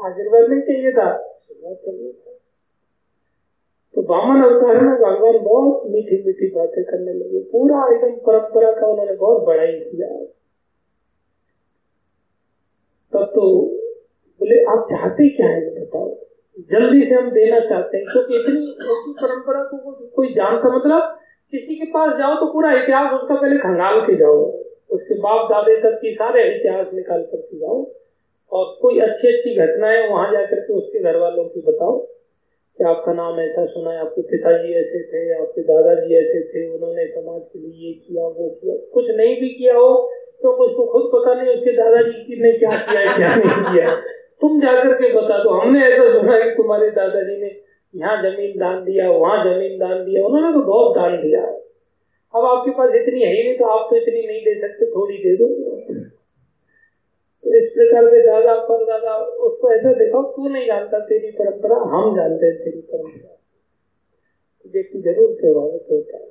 [0.00, 1.08] आशीर्वाद नहीं चाहिए था
[3.94, 8.86] तो बामन अवतार में भगवान बहुत मीठी मीठी बातें करने लगे पूरा एकदम परंपरा का
[8.86, 10.08] उन्होंने बहुत बड़ाई किया
[13.12, 13.48] तब तो
[14.42, 15.64] बोले, आप चाहते क्या है?
[15.80, 16.10] बताओ
[16.70, 21.18] जल्दी से हम देना चाहते हैं। क्योंकि इतनी ऊँची परंपरा को कोई जानता मतलब
[21.52, 24.38] किसी के पास जाओ तो पूरा इतिहास उसका पहले खंगाल के जाओ।
[24.90, 27.76] उसके बाप, दादे तक की सारे इतिहास निकाल करके जाओ।
[28.52, 31.96] और कोई अच्छी अच्छी घटनाएँ वहाँ जाकर के उसके घर वालों की बताओ
[32.78, 37.06] कि आपका नाम ऐसा सुना है, आपके पिताजी ऐसे थे, आपके दादाजी ऐसे थे, उन्होंने
[37.06, 39.92] समाज के लिए ये किया, वो किया। कुछ नहीं भी किया हो
[40.42, 43.90] तो उसको खुद पता नहीं उसके दादाजी ने क्या किया, क्या नहीं किया।
[44.42, 47.50] तुम जाकर के बता दो। हमने ऐसा सुना है तुम्हारे दादाजी ने
[47.94, 51.42] यहाँ ज़मीन दान दिया, वहाँ ज़मीन दान दिया। उन्होंने तो बहुत दान दिया।
[52.34, 55.16] अब आपके पास इतनी है ही नहीं तो आप तो इतनी नहीं दे सकते, थोड़ी
[55.18, 55.48] दे दो।
[57.44, 59.14] तो इस प्रकार से दादा पर दादा
[59.46, 63.38] उसको ऐसा देखो, तू नहीं जानता तेरी परंपरा, हम जानते हैं तेरी परंपरा।
[64.74, 66.28] व्यक्ति ज़रूर प्रभावित होता है।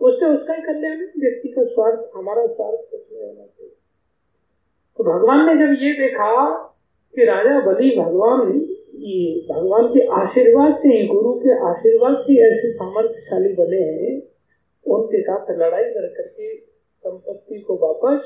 [0.00, 3.74] उससे उसका ही कल्याण व्यक्ति का स्वार्थ, हमारा स्वार्थ कुछ नहीं होना चाहिए।
[4.98, 6.30] तो भगवान ने जब ये देखा
[7.16, 12.72] कि राजा बलि भगवान ये भगवान के आशीर्वाद से ही, गुरु के आशीर्वाद से ऐसे
[12.72, 14.22] सामर्थ्यशाली बने हैं,
[14.86, 16.56] उनके साथ लड़ाई कर करके
[17.00, 18.24] संपत्ति को वापस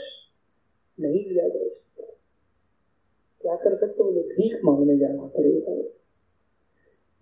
[1.00, 2.04] नहीं लिया जा सकता।
[3.40, 5.82] क्या कर सकते बोले भीख मांगने जाना पड़ेगा।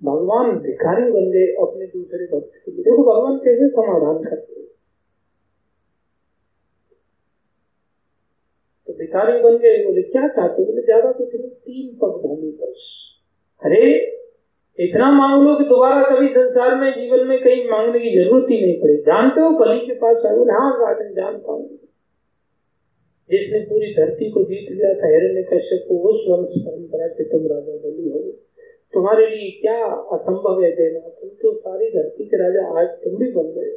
[0.05, 4.71] भगवान भिखारी बन गए अपने दूसरे भक्त के लिए। देखो, भगवान कैसे समाधान करते तो
[9.02, 12.74] भिखारी बन गए बोले क्या चाहते बोले ज़्यादा कुछ नहीं, तीन पग भूमि पर।
[13.62, 13.84] अरे,
[14.78, 18.60] इतना मांग लो कि दोबारा कभी संसार में, जीवन में कहीं मांगने की ज़रूरत ही
[18.62, 21.68] नहीं पड़े। जानते हो बलि के पास बोले हाँ राजन जानता हूँ
[23.30, 27.46] जिसने पूरी धरती को जीत लिया था हिरण्य कश्यप को उस वंश परंपरा से तुम
[27.52, 28.20] राजा बलि हो।
[28.94, 29.76] तुम्हारे लिए क्या
[30.16, 33.70] असंभव है देना तुम तो सारी धरती के राजा आज तुम भी बन गए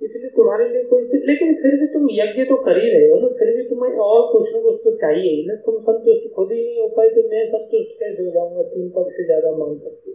[0.00, 3.28] इसलिए तुम्हारे लिए कोई लेकिन फिर भी तुम यज्ञ तो कर ही रहे हो ना,
[3.38, 6.60] फिर भी तुम्हें और कुछ ना कुछ तो चाहिए ही ना। तुम संतुष्ट खुद ही
[6.60, 8.62] नहीं हो पाए तो मैं संतुष्ट कैसे हो जाऊँगा?
[8.70, 10.14] तीन पग से ज़्यादा मांग करके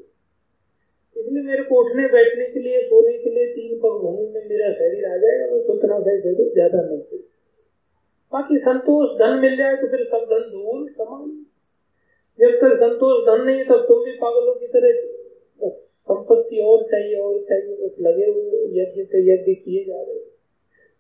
[1.16, 4.72] इसलिए मेरे को उठने बैठने के लिए, सोने के लिए तीन पग भूमि में मेरा
[4.74, 7.20] शरीर आ जाएगा, बस उतना दे दो ज़्यादा नहीं
[8.32, 11.26] बाकी संतोष धन मिल जाए तो फिर सब धन दूर, समान।
[12.40, 14.92] जब तक संतोष धन नहीं तब तुम भी पागलों की तरह
[16.10, 20.20] संपत्ति और चाहिए और चाहिए, बस लगे हुए यज्ञ से यज्ञ किए जा रहे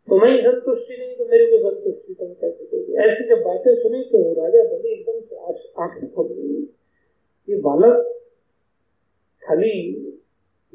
[0.07, 4.33] तुम्हें संतुष्टि नहीं तो मेरे को संतुष्टि तुम कैसे दोगे ऐसी जब बातें सुनी तो
[4.33, 5.35] राजा बने एकदम से
[5.81, 6.63] आँखें गई
[7.49, 8.17] ये बालक
[9.43, 9.97] खाली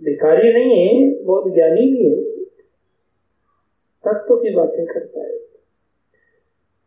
[0.04, 2.44] भिखारी नहीं है, बहुत ज्ञानी भी है।
[4.04, 5.38] तत्व की बातें करता है।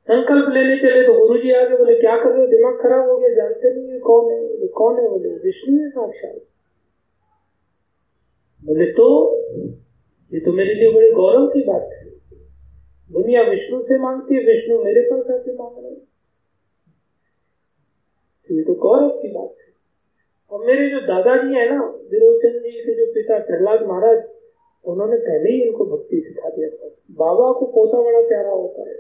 [0.10, 2.48] संकल्प लेने चले तो गुरु जी आगे बोले, क्या कर रहे हो?
[2.48, 6.42] दिमाग खराब हो गया, जानते नहीं कौन है कौन है बोले विष्णु है साक्षात।
[8.64, 9.06] बोले तो
[10.34, 12.10] ये तो मेरे लिए बड़े गौरव की बात है।
[13.12, 15.92] दुनिया विष्णु से मांगती है, विष्णु मेरे पास आके मांग रहे
[18.58, 19.74] ये तो गौरव की बात है।
[20.52, 24.24] और मेरे जो दादाजी है ना, विरोचन जी के जो पिता प्रहलाद महाराज,
[24.86, 28.96] उन्होंने पहले ही इनको भक्ति सिखा दिया था। बाबा को पोता बड़ा प्यारा होता है?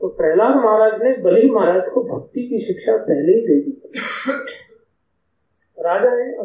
[0.00, 3.72] तो प्रहलाद महाराज ने बलि महाराज को भक्ति की शिक्षा पहले ही दे दी
[5.78, 6.36] राजा है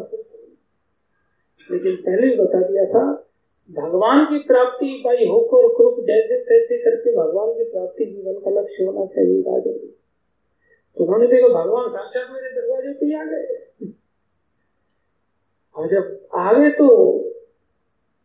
[1.70, 3.04] लेकिन पहले ही बता दिया था,
[3.70, 8.84] भगवान की प्राप्ति भाई होकर कृप जैसे तैसे करके भगवान की प्राप्ति जीवन का लक्ष्य
[8.84, 9.42] होना चाहिए
[10.96, 13.90] तो उन्होंने देखो, भगवान साक्षात मेरे दरवाजे पे आ गए।
[15.76, 16.86] और जब आ गए तो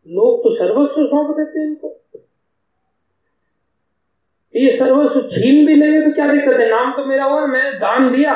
[0.07, 1.89] लोग तो सर्वस्व सौंप देते इनको।
[4.55, 6.69] ये सर्वस्व छीन भी लेंगे तो क्या दिक्कत है?
[6.69, 8.33] नाम तो मेरा हुआ, मैं दान दिया।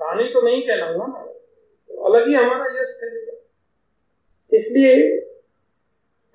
[0.00, 1.06] दान तो मैं ही कहलाऊँगा।
[1.90, 2.94] अलग ही हमारा यश
[4.52, 5.18] इसलिए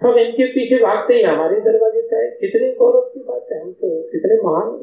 [0.03, 3.73] हम इनके पीछे भागते ही हमारे दरवाजे पे आए। कितने गौरव की बात है। हम
[3.73, 4.77] तो कितने महान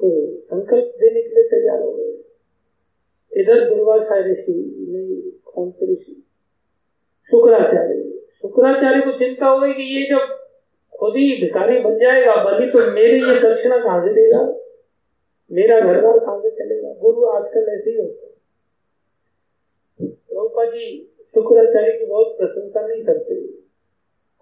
[0.00, 2.12] तो संकल्प देने के लिए तैयार हो गए।
[3.40, 6.26] इधर दुर्वासा ऋषि, नहीं, कौन से ऋषि?
[7.30, 10.38] शुक्राचार्य। शुक्राचार्य को चिंता हो गई कि ये जब
[10.98, 14.58] खुद ही भिखारी बन जाएगा बलि तो मेरी ये दक्षिणा कहाँ से देगा?
[15.52, 16.94] मेरा घर बार कहाँ से चलेगा?
[16.94, 18.32] गुरु आजकल ऐसे ही होते
[20.52, 23.34] रूपा जी शुक्राचार्य की बहुत प्रशंसा नहीं करते।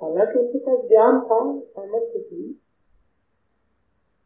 [0.00, 2.42] हालाँकि उनके पास ज्ञान था, सामर्थ्य थी।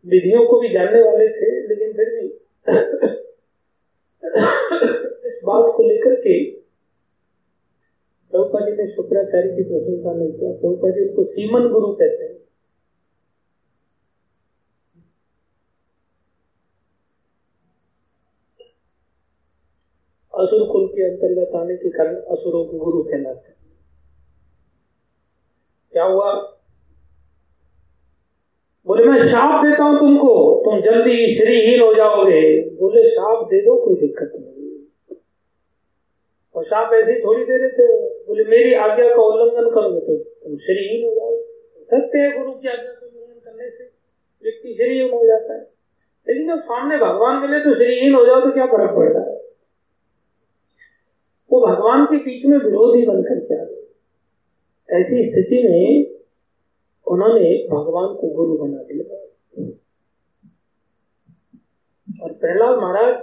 [0.06, 2.26] विधियों को भी जानने वाले थे, लेकिन फिर भी
[5.28, 6.34] इस बात को लेकर के
[8.32, 12.34] प्रभुपा जी ने शुक्राचार्य की प्रशंसा नहीं किया। प्रभुपा जी उसको सीमन गुरु कहते हैं
[20.34, 23.56] असुर कुल के अंतर्गत आने के कारण असुरों के गुरु कहलाते हैं
[25.92, 26.32] क्या हुआ?
[28.86, 30.32] बोले, मैं शाप देता हूँ तुमको।
[30.64, 32.42] तुम जल्दी श्रीहीन हो जाओगे।
[32.76, 34.54] बोले शाप दे दो, कोई दिक्कत नहीं
[36.54, 37.86] और साहब ऐसे थोड़ी दे रहे थे
[38.26, 41.36] बोले, मेरी आज्ञा का उल्लंघन करोगे तो तुम श्रीहीन हो जाओ।
[41.84, 43.84] सत्य है, गुरु की आज्ञा का उल्लंघन करने से
[44.44, 45.60] व्यक्ति श्रीहीन हो जाता है।
[46.28, 49.43] लेकिन जब सामने भगवान मिले तो श्रीहीन हो जाओ तो क्या फ़र्क पड़ता है?
[51.50, 55.86] वो भगवान के बीच में विरोधी बनकर के आ गए ऐसी स्थिति में
[57.06, 59.22] उन्होंने भगवान को गुरु बना दिया।
[62.08, 63.14] और प्रहलाद महाराज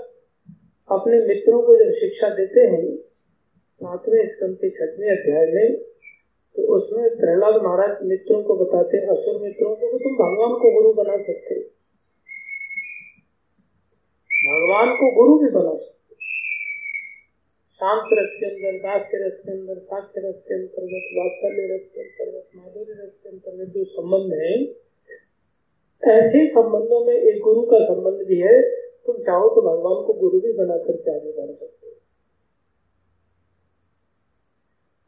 [0.90, 2.86] अपने मित्रों को जब शिक्षा देते हैं,
[3.82, 5.68] सातवें स्कंद के छठवें अध्याय में
[6.56, 10.94] तो उसमें प्रहलाद महाराज मित्रों को बताते हैं, असुर मित्रों कि तुम भगवान को गुरु
[10.94, 11.60] बना सकते
[14.32, 16.01] भगवान को गुरु भी बना सकते
[17.82, 21.86] शांत रस के अंदर दास के रस के अंदर साक्ष्य रस के अंतर्गत वात्सल्य रस
[21.94, 24.52] के अंतर्गत माधुर्य रस के अंतर्गत जो संबंध है,
[26.04, 28.54] ऐसे संबंधों में एक गुरु का संबंध भी है,
[29.06, 31.90] तुम चाहो तो भगवान को गुरु भी बनाकर आगे बढ़ सकते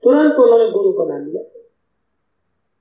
[0.03, 1.43] तुरंत उन्होंने गुरु बना लिया।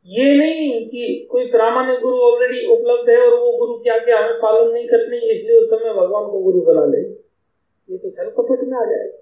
[0.09, 4.38] ये नहीं कि कोई प्रामाणिक गुरु ऑलरेडी उपलब्ध है और वो गुरु क्या क्या हमें
[4.40, 8.78] पालन नहीं करनी इसलिए उस समय भगवान को गुरु बना ले। ये तो कपट में
[8.78, 9.22] आ जाएगा।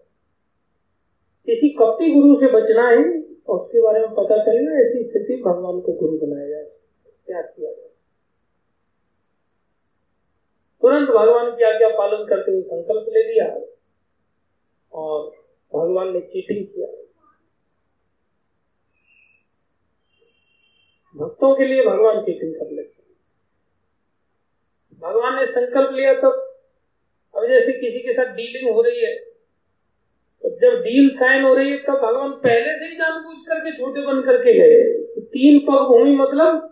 [1.51, 3.05] किसी कपटी गुरु से बचना है
[3.49, 6.65] और उसके बारे में पता चलेगा ऐसी स्थिति भगवान को गुरु बनाया जाए
[7.27, 7.89] क्या किया जाए।
[10.83, 13.47] तुरंत भगवान की आज्ञा पालन करते हुए संकल्प ले लिया
[14.93, 15.29] और
[15.75, 16.87] भगवान ने चीटिंग किया।
[21.17, 23.03] भक्तों के लिए भगवान चीटिंग कर लेते
[25.03, 26.47] भगवान ने संकल्प लिया तब
[27.35, 29.30] अब जैसे किसी के साथ डीलिंग हो रही है तो
[30.45, 34.21] जब डील साइन हो रही है, तब भगवान पहले से ही जानबूझ करके छोटे बन
[34.23, 34.79] करके गए।
[35.33, 36.67] तीन पग भूमि मतलब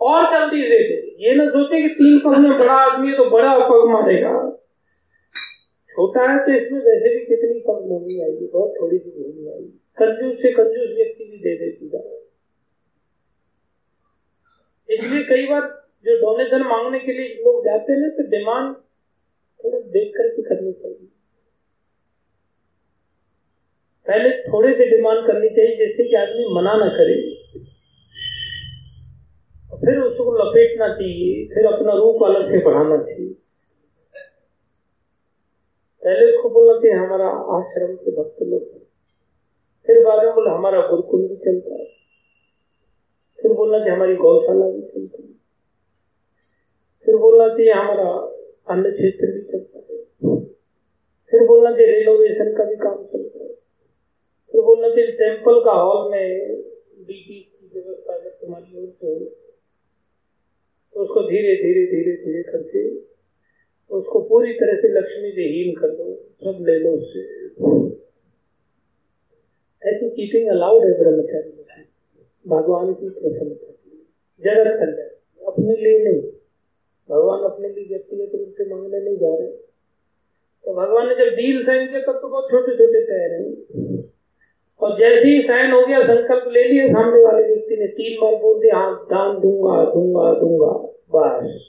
[0.00, 3.24] और जल्दी दे दे। ये ना सोचे कि तीन पग में बड़ा आदमी है तो
[3.30, 4.34] बड़ा पग मारेगा।
[5.90, 8.46] छोटा है तो इसमें वैसे भी कितनी पग भूमि आएगी?
[8.46, 12.14] बहुत थोड़ी सी भूमि आएगी। कंजूस से कंजूस व्यक्ति भी दे देती जाए
[14.88, 15.62] इसलिए कई बार
[16.06, 18.74] जो डोनेशन मांगने के लिए लोग जाते हैं तो डिमांड
[19.60, 21.08] थोड़ा देख करके करनी चाहिए।
[24.08, 27.34] पहले थोड़े से डिमांड करनी चाहिए जिससे कि आदमी मना ना करे।
[29.76, 33.32] फिर उसको लपेटना चाहिए, फिर अपना रूप अलग से बढ़ाना चाहिए।
[36.04, 38.76] पहले उसको बोलना चाहिए, हमारा आश्रम के भक्त लोग
[39.86, 41.84] फिर बाद में बोला, हमारा गुरुकुल भी चलता है।
[43.42, 45.28] फिर बोलना चाहिए, हमारी गौशाला भी चलती है।
[47.04, 48.10] फिर बोलना चाहिए, हमारा
[48.68, 49.96] अन्य क्षेत्र भी चलता है।
[51.30, 53.45] फिर बोलना चाहिए रेनोवेशन का भी काम चलता है।
[54.56, 56.56] फिर बोलना चाहिए टेंपल का हॉल में
[56.98, 62.96] डीटी की व्यवस्था अगर तुम्हारी ओर से हो तो। उसको धीरे धीरे धीरे धीरे करके
[63.96, 67.20] उसको पूरी तरह से लक्ष्मी से हीन कर दो, सब ले लो उससे।
[69.88, 71.52] ऐसी चीटिंग अलाउड है ब्रह्मचारी
[72.48, 73.72] भगवान की प्रसन्नता
[74.42, 75.08] जगत कल्याण,
[75.46, 76.22] अपने लिए नहीं।
[77.10, 79.48] भगवान अपने लिए व्यक्तिगत रूप से मांगने नहीं जा रहे।
[80.64, 84.05] तो भगवान ने जब डील साइन किया, तब तो बहुत छोटे छोटे पैर हैं।
[84.80, 88.42] और जैसे ही साइन हो गया, संकल्प ले लिया, सामने वाले व्यक्ति ने तीन बार
[88.42, 90.72] बोल दिया हाँ दान दूँगा दूँगा दूँगा,
[91.10, 91.60] बस।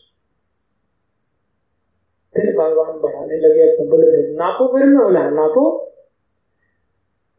[2.33, 5.83] फिर भगवान बढ़ाने लगे, अपने बोले, नापो फिर मैं बोला, नापो?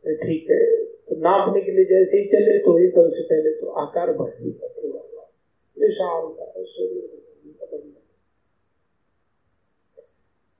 [0.06, 4.12] ठीक है। तो नापने के लिए जैसे ही चले तो ही से पहले तो आकार
[4.12, 4.30] बढ़
[5.78, 6.34] विशाल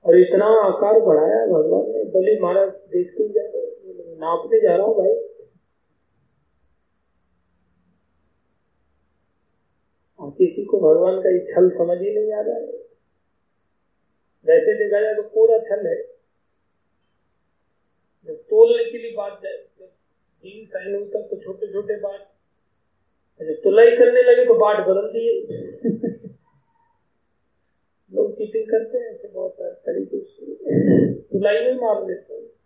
[0.05, 3.78] और इतना आकार बढ़ाया भगवान ने, बलि, महाराज, देखते जा रहे
[4.19, 5.13] नापने जा रहा हूँ भाई।
[10.19, 12.65] और किसी को भगवान का छल समझ ही नहीं आ रहा है।
[14.45, 15.95] वैसे देखा जाए तो पूरा छल है।
[18.27, 19.57] जब तोलने के लिए बात जाए
[20.43, 22.19] तीन साल तक तो छोटे छोटे बाट
[23.39, 25.31] अच्छा तुलाई करने लगे तो बाट बदल दिए
[28.13, 32.58] लोग चीटिंग करते हैं, ऐसे बहुत तरीके से। तुलाई में मार देते। हैं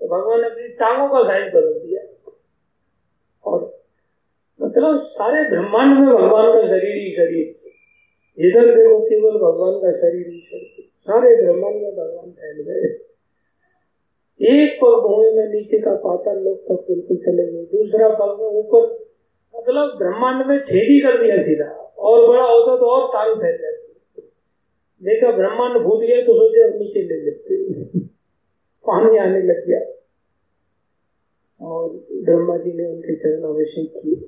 [0.00, 2.02] तो भगवान ने अपनी टांगों का साइज़ बदल दिया।
[3.44, 3.80] और
[4.62, 7.54] मतलब सारे ब्रह्मांड में भगवान का शरीर ही शरीर
[8.38, 12.88] इधर देखो केवल भगवान का शरीर ही शरीर सारे ब्रह्मांड में भगवान फैल गए।
[14.40, 18.48] एक पग भूमि में नीचे का पाताल लोग तक बिल्कुल चले गए। दूसरा पग में
[18.48, 19.06] ऊपर
[19.56, 23.82] मतलब ब्रह्मांड में छेदी कर दिया सीधा। और बड़ा होता तो और ताल फैल जाती।
[25.02, 27.54] देखा ब्रह्मांड भूत गया तो सोचे अब नीचे ले लेते।
[28.86, 29.80] पानी आने लग गया।
[31.60, 31.88] और
[32.24, 34.18] ब्रह्मा जी ने उनके चरण अभिषेक किए।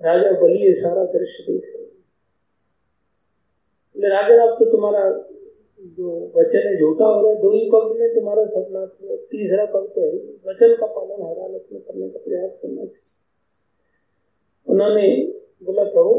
[0.00, 1.84] राजा बलि सारा दृश्य देख रहे
[4.08, 5.02] राजा अब तो तुम्हारा
[5.80, 8.84] जो वचन है, झूठा हो रहा है। दो ही पग में तुम्हारा सपना
[9.30, 10.10] तीसरा पग तो है,
[10.46, 13.14] वचन का पालन हर हालत में करने का प्रयास करना चाहिए।
[14.68, 15.08] उन्होंने
[15.64, 16.14] बोला, प्रभु,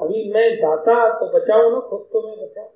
[0.00, 2.68] अभी मैं जाता तो बचाऊ ना, खुद तो मैं बचाऊ।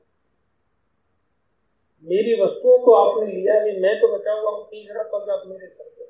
[2.02, 6.04] मेरी वस्तुओं को आपने लिया नहीं, मैं तो बचाऊँगा तीसरा पग आप मेरे सर पर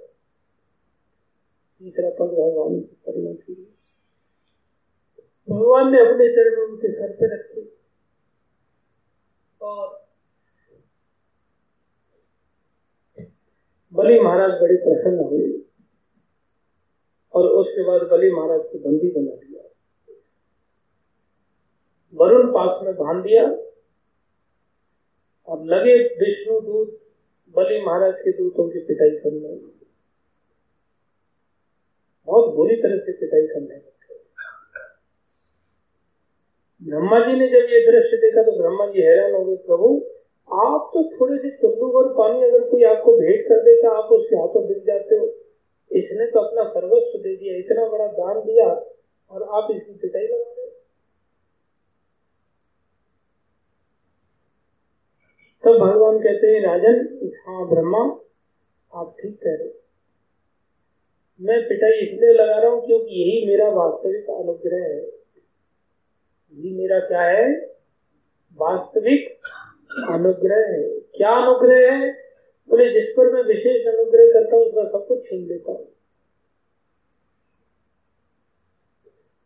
[1.78, 3.66] तीसरा पग भगवान की करना चाहिए
[5.50, 7.72] भगवान ने अपने चरण उनके सर पे रखे।
[9.62, 10.08] और
[13.94, 15.62] बलि महाराज बड़े प्रसन्न हुए।
[17.34, 19.62] और उसके बाद बलि महाराज को बंदी बना दिया।
[22.14, 23.67] वरुण पास में बाँध दिया।
[25.48, 26.98] और लगे विष्णु दूत,
[27.54, 29.56] बलि महाराज के दूतों की पिटाई करने
[32.28, 33.80] बहुत बुरी तरह से पिटाई करने
[36.82, 39.88] ब्रह्मा जी ने जब ये दृश्य देखा तो ब्रह्मा जी हैरान हो गए, प्रभु,
[40.48, 44.36] आप तो थोड़े से चुल्लू और पानी अगर कोई आपको भेंट कर देता, आप उसके
[44.36, 45.26] हाथों दिख जाते हो।
[45.90, 48.68] इसने तो अपना सर्वस्व दे दिया, इतना बड़ा दान दिया
[49.30, 50.67] और आप इसकी पिटाई लगा रहे
[55.68, 57.98] तब तो भगवान कहते हैं, राजन हाँ ब्रह्मा,
[58.92, 59.68] आप ठीक कह रहे
[61.40, 65.00] मैं पिटाई इसलिए लगा रहा हूँ क्योंकि यही मेरा वास्तविक अनुग्रह है।
[66.54, 67.50] ये मेरा क्या है?
[68.58, 69.28] वास्तविक
[70.10, 72.12] अनुग्रह है। क्या अनुग्रह है?
[72.68, 75.86] बोले, जिस पर मैं विशेष अनुग्रह करता हूँ उसका सब कुछ छीन लेता हूँ।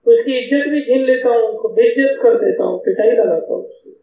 [0.07, 4.02] उसकी इज़्ज़त भी छीन लेता हूँ, उसको बेइज्जत कर देता हूँ, पिटाई लगाता हूँ उसकी।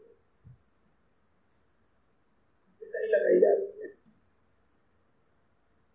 [3.09, 3.91] पिटाई लगाई जा रही है।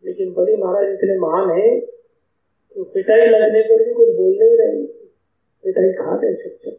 [0.05, 4.87] लेकिन बड़ी महाराज इतने महान है तो पिटाई लगने पर भी कुछ बोल नहीं रहे।
[5.65, 6.71] पिटाई खा दे सकते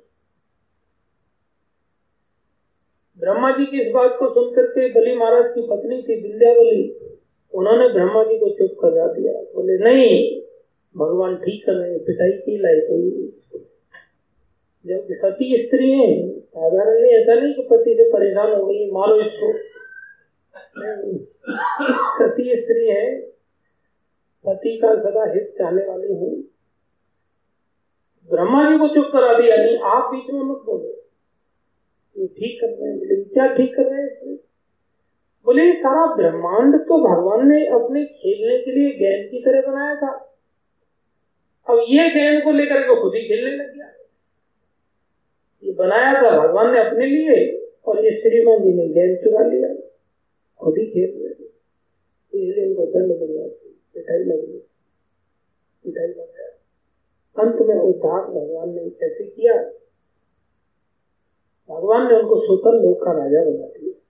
[3.20, 6.82] ब्रह्मा जी की इस बात को सुनकर के बलि महाराज की पत्नी थी विद्यावली
[7.54, 10.42] उन्होंने ब्रह्मा जी को चुप करा दिया। बोले, नहीं,
[10.98, 12.98] भगवान ठीक कर रहे पिटाई की लाई तो
[14.86, 19.52] जब सती स्त्री है, साधारण ऐसा नहीं कि पति से परेशान हो गई मारो इसको
[22.46, 23.06] सती स्त्री है,
[24.46, 26.34] पति का सदा हित चाहने वाली हूँ।
[28.30, 30.91] ब्रह्मा जी को चुप करा दिया नहीं आप बीच में मत बोलो।
[32.16, 34.36] ठीक कर रहे हैं क्या ठीक कर रहे हैं
[35.46, 40.12] बोले, सारा ब्रह्मांड तो भगवान ने अपने खेलने के लिए गेंद की तरह बनाया था।
[41.68, 43.91] अब ये गेंद को लेकर के खुद ही खेलने लग गया।
[45.64, 47.36] ये बनाया था भगवान ने अपने लिए,
[47.88, 49.74] और ये श्रीमान जी ने गेंद चुरा लिया,
[50.60, 51.34] खुद ही खेल रहे
[52.42, 53.46] इनको दंड बढ़िया
[54.24, 54.62] लग गया
[57.44, 59.54] अंत में उद्धार भगवान ने कैसे किया।
[61.70, 64.02] भगवान ने उनको सुतल लोक का राजा बना दिया।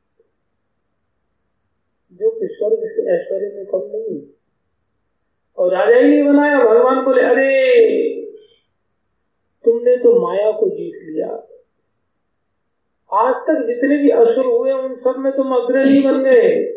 [2.13, 4.21] जो कि स्वर्ग से ऐश्वर्य में कम नहीं
[5.57, 7.85] और राजा ही नहीं बनाया, भगवान बोले, अरे,
[9.65, 11.27] तुमने तो माया को जीत लिया।
[13.13, 16.74] आज तक जितने भी असुर हुए, उन सब में तुम अग्रणी बन गए।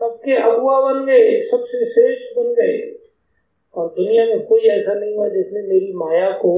[0.00, 2.98] सबके अगुआ बन गए, सबसे श्रेष्ठ बन गए।
[3.74, 6.54] और दुनिया में कोई ऐसा नहीं हुआ जिसने मेरी माया को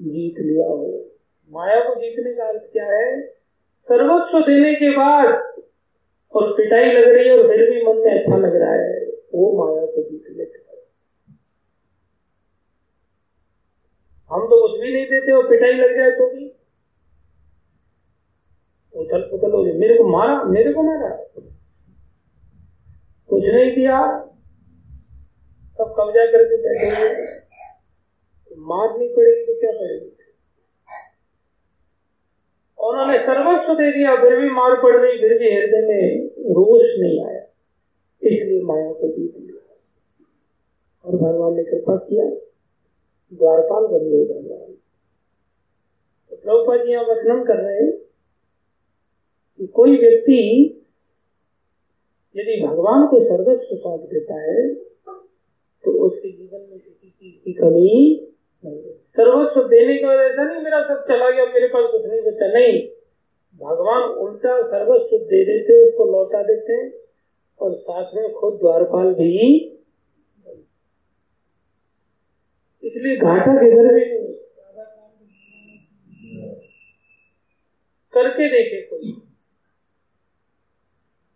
[0.00, 1.04] जीत लिया हो।
[1.50, 3.26] माया को जीतने का अर्थ क्या है?
[3.84, 5.62] सर्वस्व देने के बाद
[6.34, 9.66] और पिटाई लग रही है और फिर भी मन में अच्छा लग रहा है, वो
[9.66, 10.60] माया को जीत लेते
[14.32, 16.48] हम तो कुछ भी नहीं देते और पिटाई लग जाए तो भी।
[18.96, 21.24] उथल पुथल हो जाए। मेरे को मारा, मेरे को मारा।
[23.30, 23.98] कुछ नहीं किया
[25.78, 27.10] सब कब्जा करके बैठे हुए
[28.70, 30.08] मारनी पड़ेगी तो क्या करेगी
[32.78, 36.02] उन्होंने सर्वस्व दे दिया, फिर भी मार पड़ गई फिर भी हृदय में
[36.54, 37.42] रोष नहीं आया।
[38.22, 39.60] इसलिए माया को जीत लिया
[41.04, 42.24] और भगवान ने कृपा किया,
[43.32, 44.72] द्वारपाल बन गए भगवान
[46.30, 47.90] तो प्रभुपा जी यहाँ वर्णन कर रहे हैं
[49.60, 50.40] कि कोई व्यक्ति
[52.36, 54.62] यदि भगवान को सर्वस्व सौंप देता है
[55.84, 57.92] तो उसके जीवन में किसी चीज़ की कमी
[58.64, 62.74] सर्वस्व देने का ऐसा नहीं, मेरा सब चला गया, मेरे पास कुछ नहीं बचा नहीं।
[63.60, 66.92] भगवान उल्टा सर्वस्व दे देते उसको लौटा देते हैं,
[67.60, 69.32] और साथ में खुद द्वारपाल भी
[72.82, 74.06] इसलिए घाटा के घर में
[78.12, 79.19] करके देखे कोई।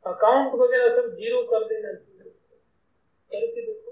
[0.07, 1.92] अकाउंट वगैरह सब ज़ीरो कर देना।
[3.32, 3.90] करके देखो।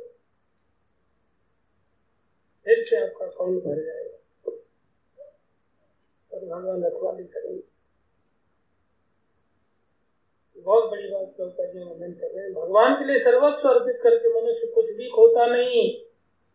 [2.65, 4.19] फिर से आपका अकाउंट भर जाएगा।
[6.33, 7.73] और भगवान रखवाली करेंगे।
[10.61, 11.65] बहुत बड़ी बात प्रभुपा
[12.13, 16.05] कर रहे हैं। भगवान के लिए सर्वस्व अर्पित करके मनुष्य कुछ भी खोता नहीं,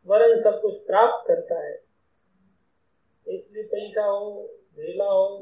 [0.05, 1.83] वरन सब कुछ प्राप्त करता है।
[3.27, 5.37] इसलिए पैसा हो, भेला हो,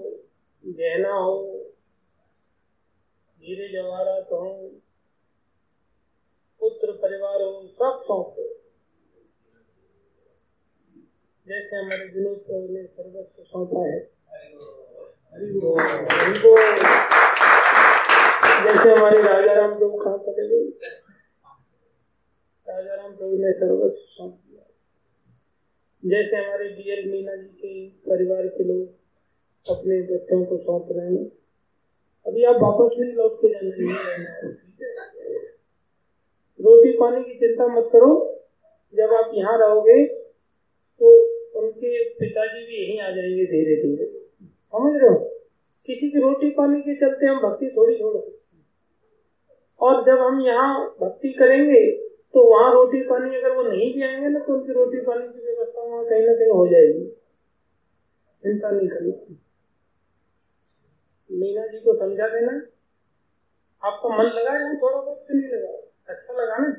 [0.66, 1.62] गहना हो
[3.48, 4.46] हीरे जवाहरात हो।
[6.62, 8.46] पुत्र परिवार हो सब सौंप दो
[11.48, 14.00] जैसे हमारे विनोद प्रभु ने सर्वस्व सौंपा है।
[18.66, 20.90] जैसे हमारे राजा राम प्रभु कहाँ चले गए?
[22.68, 24.64] राजाराम प्रभु ने सर्वस्व सौंप दिया।
[26.04, 28.86] जैसे हमारे डीएल मीना जी के परिवार के लोग
[29.66, 31.45] अपने बच्चों को सौंप रहे हैं।
[32.26, 34.54] अभी आप वापस नहीं लौट के जाना
[36.60, 38.12] रोटी पानी की चिंता मत करो।
[38.94, 41.12] जब आप यहाँ रहोगे तो
[41.60, 45.20] उनके पिताजी भी यहीं आ जाएँगे धीरे धीरे। समझ रहे हो?
[45.88, 48.44] किसी की रोटी पानी के चलते हम भक्ति थोड़ी छोड़ सकते
[49.82, 50.68] और जब हम यहाँ
[51.02, 51.82] भक्ति करेंगे
[52.34, 55.46] तो वहाँ रोटी पानी अगर वो नहीं भी आएँगे ना तो उनकी रोटी पानी की
[55.46, 57.06] व्यवस्था वहाँ कहीं ना कहीं हो जाएगी।
[58.44, 59.12] चिंता नहीं करनी।
[61.32, 62.52] मीना जी को समझा देना।
[63.84, 65.70] आपका मन लगा है थोड़ा बहुत नहीं लगा
[66.14, 66.74] अच्छा लगा ना।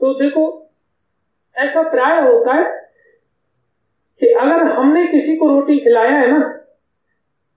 [0.00, 0.70] तो देखो,
[1.56, 2.86] ऐसा प्राय होता है
[4.20, 6.52] कि अगर हमने किसी को रोटी खिलाया है ना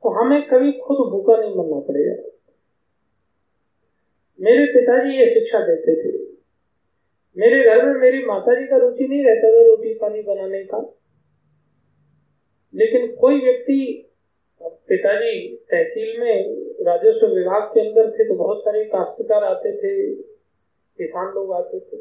[0.04, 2.30] तो हमें कभी खुद भूखा नहीं मरना पड़ेगा।
[4.42, 6.18] मेरे पिताजी ये शिक्षा देते थे।
[7.38, 10.78] मेरे घर में मेरी माता जी का रुचि नहीं रहता था रोटी पानी बनाने का।
[12.76, 14.09] लेकिन कोई व्यक्ति
[14.64, 16.56] पिताजी तहसील में
[16.86, 20.16] राजस्व विभाग के अंदर थे तो बहुत सारे काश्तकार आते थे,
[21.00, 21.98] किसान लोग आते थे।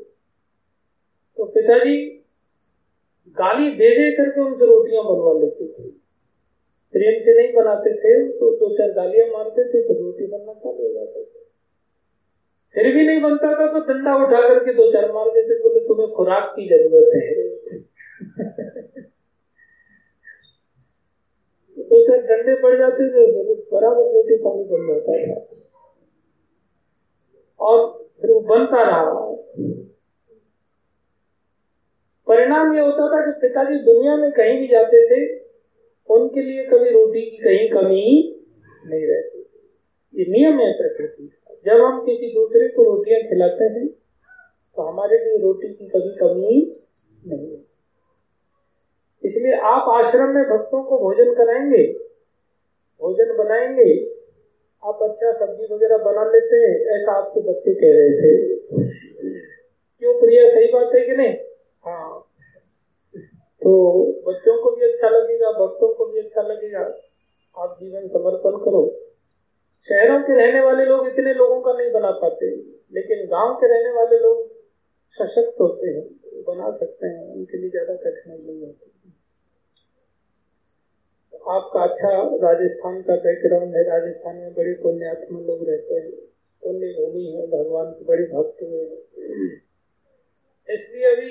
[1.36, 2.24] तो पिताजी
[3.28, 5.90] गाली दे दे करके उनसे रोटियाँ बनवा लेते थे।
[6.92, 10.88] प्रेम से नहीं बनाते थे तो दो चार गालियाँ मारते थे तो रोटी बनना चालू
[10.88, 11.38] हो जाते थे।
[12.74, 16.10] फिर भी नहीं बनता था तो डंडा उठा करके दो चार मार देते बोले, तुम्हें
[16.10, 17.48] खुराक की ज़रूरत है।
[21.90, 23.24] दो चार डंडे पड़ जाते थे
[23.72, 25.36] बराबर रोटी पानी बन जाता था
[27.60, 27.76] और
[28.20, 29.20] फिर वो बनता रहा।
[32.26, 35.20] परिणाम ये होता था कि पिताजी दुनिया में कहीं भी जाते थे,
[36.10, 38.04] उनके लिए कभी रोटी की कहीं कमी
[38.84, 39.38] नहीं रहती।
[40.14, 41.30] ये नियम है प्रकृति
[41.66, 46.58] जब हम किसी दूसरे को रोटियाँ खिलाते हैं तो हमारे लिए रोटी की कभी कमी
[47.22, 47.48] नहीं
[49.24, 51.86] इसलिए आप आश्रम में भक्तों को भोजन कराएँगे,
[53.00, 54.18] भोजन बनाएँगे।
[54.82, 58.56] आप अच्छा सब्ज़ी वगैरह बना लेते हैं, ऐसा आपके बच्चे कह रहे थे।
[59.98, 61.34] क्यों, प्रिया, सही बात है कि नहीं?
[61.84, 62.24] हाँ।
[63.62, 63.72] तो
[64.26, 66.80] बच्चों को भी अच्छा लगेगा, भक्तों को भी अच्छा लगेगा।
[67.56, 68.82] आप जीवन समर्पण करो।
[69.88, 72.46] शहरों के रहने वाले लोग इतने लोगों का नहीं बना पाते,
[72.92, 74.57] लेकिन गाँव के रहने वाले लोग
[75.18, 76.06] सशक्त होते हैं,
[76.46, 79.12] बना सकते हैं, उनके लिए ज़्यादा कठिनाई नहीं होती।
[81.50, 82.08] आपका अच्छा
[82.42, 86.10] राजस्थान का बैकग्राउंड है, राजस्थान में बड़े पुण्यात्मा लोग रहते हैं,
[86.62, 88.84] पुण्य भूमि है, भगवान की बड़ी भक्त है।
[90.68, 91.30] इसलिए अभी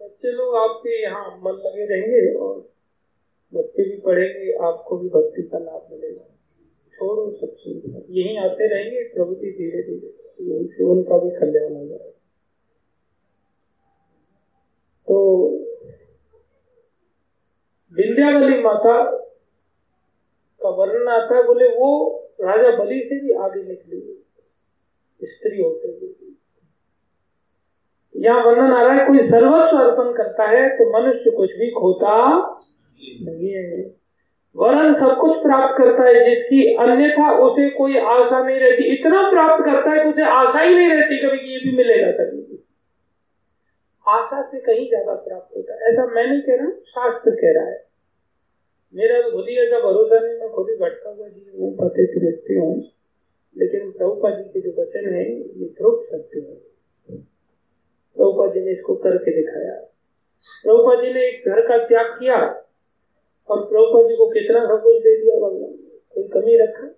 [0.00, 2.68] बच्चे लोग आपके यहाँ मन लगे रहेंगे और
[3.52, 6.24] बच्चे भी पढ़ेंगे, आपको भी भक्ति का लाभ मिलेगा।
[6.94, 10.12] छोड़ो सब चीज़। यही आते रहेंगे जी धीरे धीरे
[10.52, 12.10] यही से उनका भी कल्याण हो जाएगा।
[15.08, 15.16] तो
[17.96, 19.02] विंध्यावली माता
[20.60, 21.90] का वर्णन आता है, बोले वो
[22.40, 24.00] राजा बलि से भी आगे निकली
[25.20, 26.12] स्त्री होते हुए।
[28.14, 32.16] यहाँ वर्णन आ रहा है, कोई सर्वस्व अर्पण करता है तो मनुष्य कुछ भी खोता
[33.00, 33.84] नहीं है।
[34.56, 39.64] वरन सब कुछ प्राप्त करता है, जिसकी अन्यथा उसे कोई आशा नहीं रहती। इतना प्राप्त
[39.64, 42.53] करता है कि उसे आशा ही नहीं रहती, कभी ये भी मिलेगा कभी।
[44.06, 47.70] आशा से कहीं ज़्यादा प्राप्त होता है। ऐसा मैं नहीं कह रहा, शास्त्र कह रहा
[47.70, 47.82] है।
[48.94, 52.06] मेरा तो खुद ही ऐसा भरोसा नहीं, मैं खुद ही भटका हुआ जी वो पते
[52.20, 52.74] देखते हूँ।
[53.56, 57.16] लेकिन प्रभुपा जी के जो वचन है, ये ध्रुव सत्य है।
[58.16, 59.74] प्रभुपा जी ने इसको करके दिखाया।
[60.64, 62.36] प्रभुपा जी ने एक घर का त्याग किया
[63.50, 65.72] और प्रभुपा जी को कितना सब कुछ दे दिया, भगवान
[66.14, 66.88] कोई कमी रखा।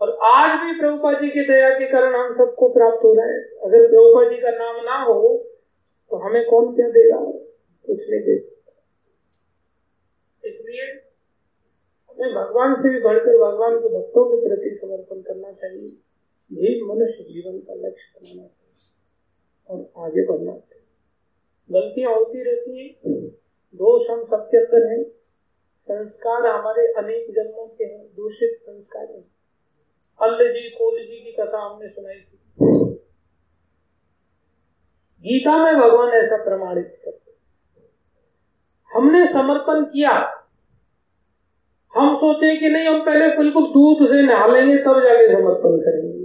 [0.00, 3.40] और आज भी प्रभुपा जी की दया के कारण हम सबको प्राप्त हो रहा है।
[3.64, 5.18] अगर प्रभुपा जी का नाम ना हो
[6.12, 7.20] तो हमें कौन क्या देगा?
[7.86, 8.34] कुछ नहीं दे।
[10.44, 10.82] इसलिए
[12.10, 15.96] हमें भगवान से भी बढ़कर भगवान के भक्तों के प्रति समर्पण करना चाहिए।
[16.52, 18.92] यही मनुष्य जीवन का लक्ष्य बनाना चाहिए
[19.68, 20.86] और आगे बढ़ना चाहिए।
[21.70, 22.96] गलतियाँ होती रहती है।
[23.74, 25.04] दोष हम सबके अंदर है।
[25.82, 29.24] संस्कार हमारे अनेक जन्मों के हैं। दूषित संस्कार है।
[30.22, 33.01] अल्ल जी कोल जी की कथा हमने सुनाई थी।
[35.22, 37.32] गीता में भगवान ऐसा प्रमाणित करते
[38.94, 40.10] हमने समर्पण किया।
[41.96, 46.22] हम सोचे कि नहीं, हम पहले बिल्कुल दूध से नहा लेंगे, तब जाके समर्पण करेंगे।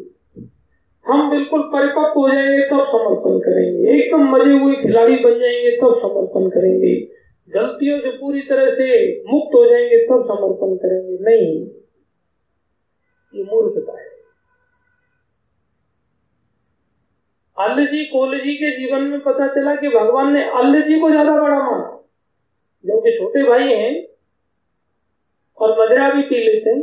[1.07, 5.99] हम बिल्कुल परिपक्व हो जाएँगे, तब समर्पण करेंगे। एकदम मज़े हुए खिलाड़ी बन जाएँगे, तब
[6.01, 6.95] समर्पण करेंगे।
[7.49, 11.67] गलतियों से पूरी तरह से मुक्त हो जाएँगे, तब समर्पण करेंगे। नहीं।
[13.35, 14.16] ये मूर्खता है।
[17.57, 21.09] अल्ल जी कोल जी के जीवन में पता चला कि भगवान ने अल्ल जी को
[21.09, 21.93] ज़्यादा बड़ा माना।
[22.83, 23.93] जो कि छोटे भाई हैं
[25.57, 26.81] और मदरा भी पी लेते हैं,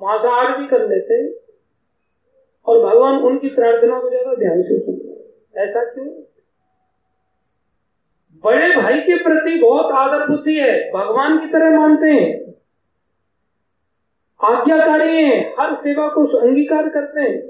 [0.00, 1.28] मांसाहार भी कर लेते हैं
[2.66, 6.06] और भगवान उनकी प्रार्थना को ज़्यादा ध्यान से सुनते ऐसा क्यों?
[8.44, 12.54] बड़े भाई के प्रति बहुत आदर बुद्धि है, भगवान की तरह मानते हैं।
[14.40, 17.40] आज्ञाकारी हैं, हर सेवा को अंगीकार करते हैं,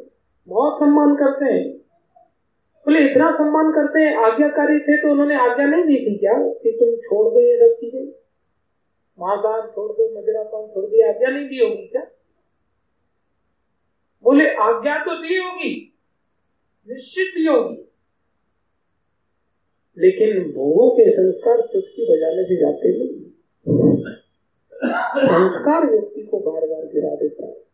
[0.48, 1.77] बहुत सम्मान करते हैं।
[2.86, 6.32] बोले, इतना सम्मान करते हैं, आज्ञाकारी थे तो उन्होंने आज्ञा नहीं दी थी क्या?
[6.32, 8.04] कि तुम छोड़ दो ये सब चीज़ें?
[9.20, 12.06] महादान छोड़ दो मदिरा पान छोड़ दो आज्ञा नहीं दी होगी क्या?
[14.22, 15.98] बोले, आज्ञा तो दी होगी,
[16.88, 17.84] निश्चित दी होगी।
[19.98, 23.30] लेकिन भोगों के संस्कार चुटकी बजाने से जाते नहीं।
[25.26, 27.67] संस्कार व्यक्ति को बार बार गिरा देता है।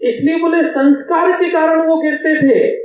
[0.00, 2.76] इसलिए बोले संस्कार के कारण वो गिरते थे।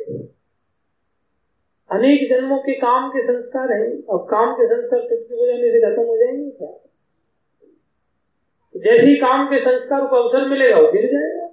[1.91, 6.03] अनेक जन्मों के काम के संस्कार हैं। अब काम के संस्कार चुटकी बजाने से खत्म
[6.03, 6.71] हो जाएँगे क्या?
[8.75, 11.49] जैसे ही काम के संस्कार को अवसर मिलेगा, वो गिर जाएगा।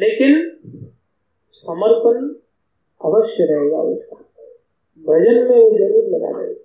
[0.00, 0.56] लेकिन
[1.52, 2.28] समर्पण
[3.04, 4.16] अवश्य रहेगा उसका।
[4.98, 6.61] भजन में वो ज़रूर लगा रहेगा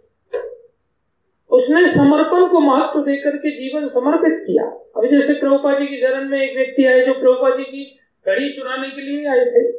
[1.52, 6.30] उसने समर्पण को महत्व देकर के जीवन समर्पित किया। अभी जैसे प्रभुपा जी की शरण
[6.30, 9.72] में एक व्यक्ति आए जो प्रभुपा जी की घड़ी चुराने के लिए आए थे।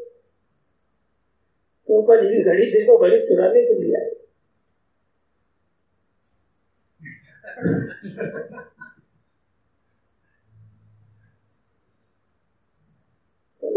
[1.89, 4.19] प्रभुपा जी की घड़ी देखो, घड़ी चुराने के लिए आए।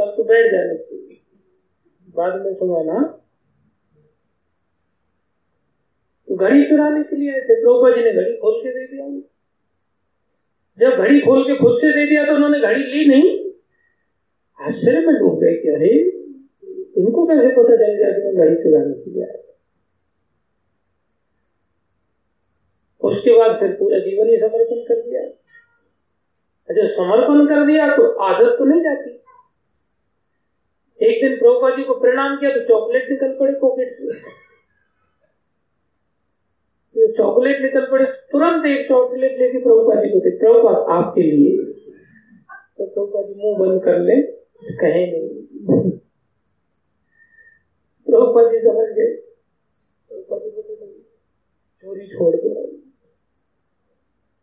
[0.02, 0.76] अब तो बैठ जाने
[2.18, 3.31] बाद में सुना तो
[6.36, 9.06] घड़ी चुराने के लिए थे प्रभुपा जी ने घड़ी खोल के दे दिया।
[10.78, 13.30] जब घड़ी खोल के खुद से दे दिया तो उन्होंने घड़ी ली नहीं।
[14.60, 15.92] आश्चर्य में डूब गए कि अरे,
[16.98, 19.40] इनको कैसे पता चल गया कि मैं घड़ी चुराने के लिए आया
[23.02, 25.22] उसके बाद फिर पूरा जीवन ही समर्पण कर दिया।
[26.70, 29.10] अच्छा समर्पण कर दिया तो आदत तो नहीं जाती।
[31.00, 34.06] एक दिन प्रभुपा जी को प्रणाम किया तो चॉकलेट निकल पड़े पॉकेट से।
[36.96, 41.58] चॉकलेट निकल पड़े, तुरंत एक चॉकलेट लेके प्रभुपा जी को दे। प्रभुपा आपके लिए
[42.78, 44.22] तो प्रभुपा जी मुँह बंद कर ले,
[44.76, 45.92] कहे नहीं।
[48.08, 49.12] प्रभुपा जी समझ गए।
[50.12, 50.40] को
[51.84, 52.50] चोरी छोड़ दो।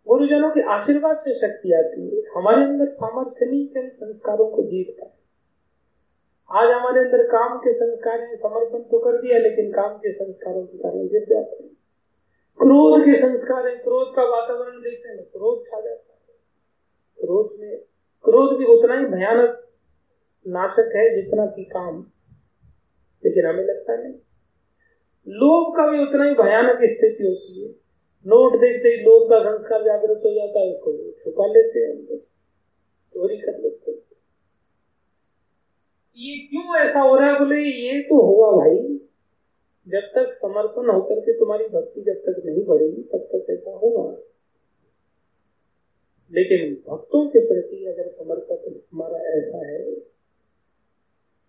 [0.06, 5.04] गुरुजनों के आशीर्वाद से शक्ति आती है। हमारे अंदर सामर्थ्य नहीं है संस्कारों को जीतता
[5.04, 5.16] है
[6.50, 10.78] आज हमारे अंदर काम के संस्कार समर्पण तो कर दिया, लेकिन काम के संस्कारों के
[10.78, 11.77] कारण गिर जाते हैं।
[12.58, 16.34] क्रोध के संस्कार है क्रोध का वातावरण देखते हैं क्रोध छा जाता है।
[17.20, 17.76] क्रोध में
[18.24, 19.68] क्रोध भी उतना ही भयानक
[20.46, 22.06] नाशक है जितना कि काम।
[23.24, 24.10] लेकिन हमें लगता है
[25.28, 27.70] लोभ का भी उतना ही भयानक स्थिति होती है।
[28.26, 32.18] नोट देखते ही लोभ का संस्कार जागृत हो जाता है उसको छुपा लेते हैं
[33.14, 33.98] चोरी कर लेते हैं।
[36.16, 37.60] ये क्यों ऐसा हो रहा है बोले?
[37.60, 39.07] ये तो होगा भाई।
[39.88, 44.16] जब तक समर्पण होकर के तुम्हारी भक्ति जब तक नहीं बढ़ेगी, तब तक ऐसा होगा।
[46.32, 49.94] लेकिन भक्तों के प्रति अगर समर्पण हमारा ऐसा है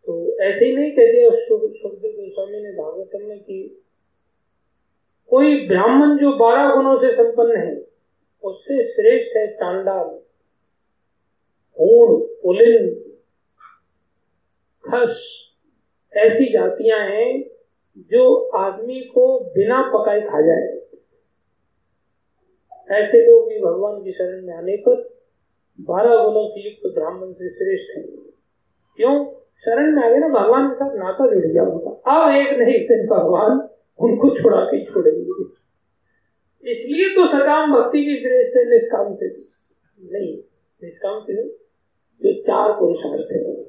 [0.06, 3.84] तो ऐसे ही नहीं कह दिया सुखदेव गोस्वामी ने भागवतम में कि
[5.28, 7.88] कोई ब्राह्मण जो बारह गुणों से संपन्न है,
[8.44, 10.20] उससे श्रेष्ठ है चांडाल
[11.80, 12.94] ऊण पुलिन,
[14.86, 15.24] खस।
[16.14, 17.59] ऐसी जातियाँ हैं
[18.00, 20.80] जो आदमी को बिना पकाए खा जाए।
[22.92, 25.20] ऐसे लोग भी भगवान की शरण में आने पर
[25.82, 28.04] बारह गुणों से युक्त ब्राह्मण से श्रेष्ठ है।
[28.96, 29.26] क्यों?
[29.34, 32.80] शरण में आ गए ना, भगवान के साथ नाता जुड़ गया उनका। अब एक नहीं
[32.80, 33.70] दिन भगवान
[34.00, 35.60] उनको छुड़ा के छोड़ेंगे।
[36.72, 39.28] इसलिए तो सकाम भक्ति की श्रेष्ठ है, निष्काम से
[40.18, 40.38] नहीं,
[40.84, 41.50] निष्काम से नहीं,
[42.24, 43.64] जो चार पुरुषार्थ है।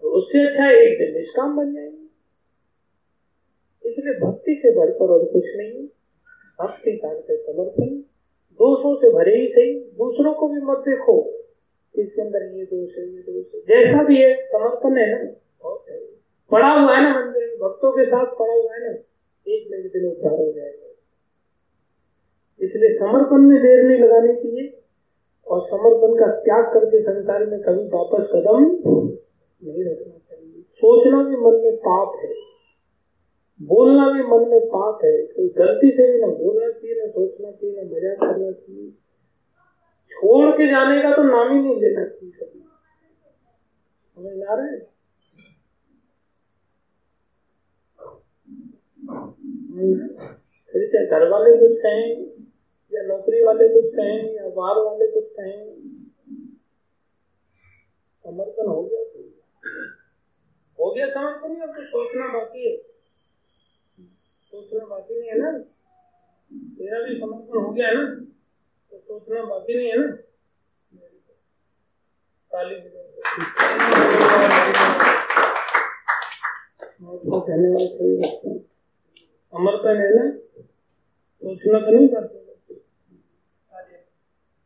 [0.00, 1.99] तो उससे अच्छा एक दिन निष्काम बन जाएँगे।
[3.84, 5.86] इसलिए भक्ति से बढ़कर और कुछ नहीं,
[6.60, 7.86] भक्ति का समर्पण,
[8.54, 11.32] दोषों से भरे ही सही, दूसरों को भी मत देखो।
[11.94, 15.32] इसके अंदर ये दोष है, ये दोष है। जैसा भी है, समर्पण है। ना
[16.50, 18.98] पड़ा हुआ है ना मंदिर, भक्तों के साथ पड़ा हुआ है ना,
[19.48, 20.86] एक न एक दिन उद्धार हो जाएगा।
[22.60, 24.80] इसलिए समर्पण में देर नहीं लगानी चाहिए
[25.46, 28.78] और समर्पण का त्याग करके संसार में कभी वापस कदम
[29.64, 32.49] नहीं रखना चाहिए। सोचना भी मन में पाप है।
[33.60, 37.50] बोलना भी मन में पाप है, कोई गलती से भी ना बोलना चाहिए, ना सोचना
[37.50, 38.90] चाहिए, ना मज़ाक करना चाहिए।
[40.10, 42.60] छोड़ के जाने का तो नाम ही नहीं लेना चाहिए कभी।
[44.16, 44.66] समझ आ रहा
[50.74, 52.10] फिर चाहे घर वाले कुछ कहें,
[52.92, 55.66] या नौकरी वाले कुछ कहें, या बाहर वाले कुछ कहें
[58.24, 59.20] समर्पण हो गया तो।
[60.78, 62.89] हो गया समर्पण या तो सोचना बाकी है।
[64.54, 65.58] बाकी नहीं है ना?
[66.52, 68.14] तेरा भी समर्पण हो गया है ना?
[68.90, 70.16] तो सोचना बाकी नहीं है ना?
[79.52, 80.30] समर्पण है ना?
[81.42, 82.40] सोचना तो नहीं करते?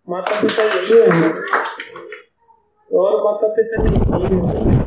[0.09, 1.09] माता पिता यही है।
[2.99, 4.84] और माता पिता नहीं।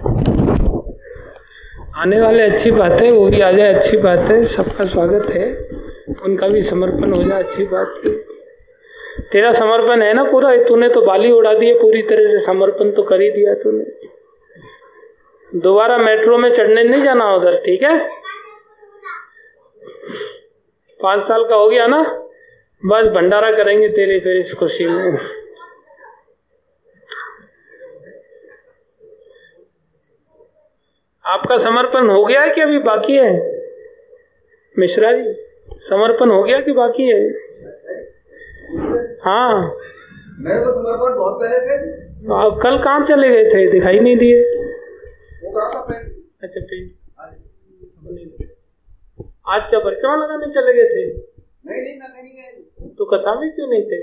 [1.97, 5.45] आने वाले अच्छी बात है वो भी आ जाए अच्छी बात है सबका स्वागत है।
[6.23, 8.11] उनका भी समर्पण हो जाए अच्छी बात। है
[9.31, 10.55] तेरा समर्पण है ना पूरा?
[10.57, 13.85] तूने तो बाली उड़ा दी है पूरी तरह से, समर्पण तो कर ही दिया तूने।
[15.59, 17.97] दोबारा मेट्रो में चढ़ने नहीं जाना उधर, ठीक है?
[20.99, 22.03] पाँच साल का हो गया ना?
[22.85, 25.17] बस भंडारा करेंगे तेरे फिर इस खुशी में।
[31.27, 33.31] आपका समर्पण हो गया है कि अभी बाकी है?
[34.75, 35.33] मिश्रा जी
[35.89, 37.21] समर्पण हो गया कि बाकी है?
[39.25, 39.75] हाँ।
[40.39, 41.75] मेरा तो समर्पण बहुत पहले से
[42.33, 44.43] आप कल कहाँ चले गए थे दिखाई नहीं दिए।
[45.55, 46.97] पेंट अच्छा ठीक।
[49.49, 51.05] आज क्या परिक्रमा लगाने चले गए थे?
[51.67, 54.01] नहीं नहीं मैं नहीं गए। तो कथा में क्यों नहीं थे?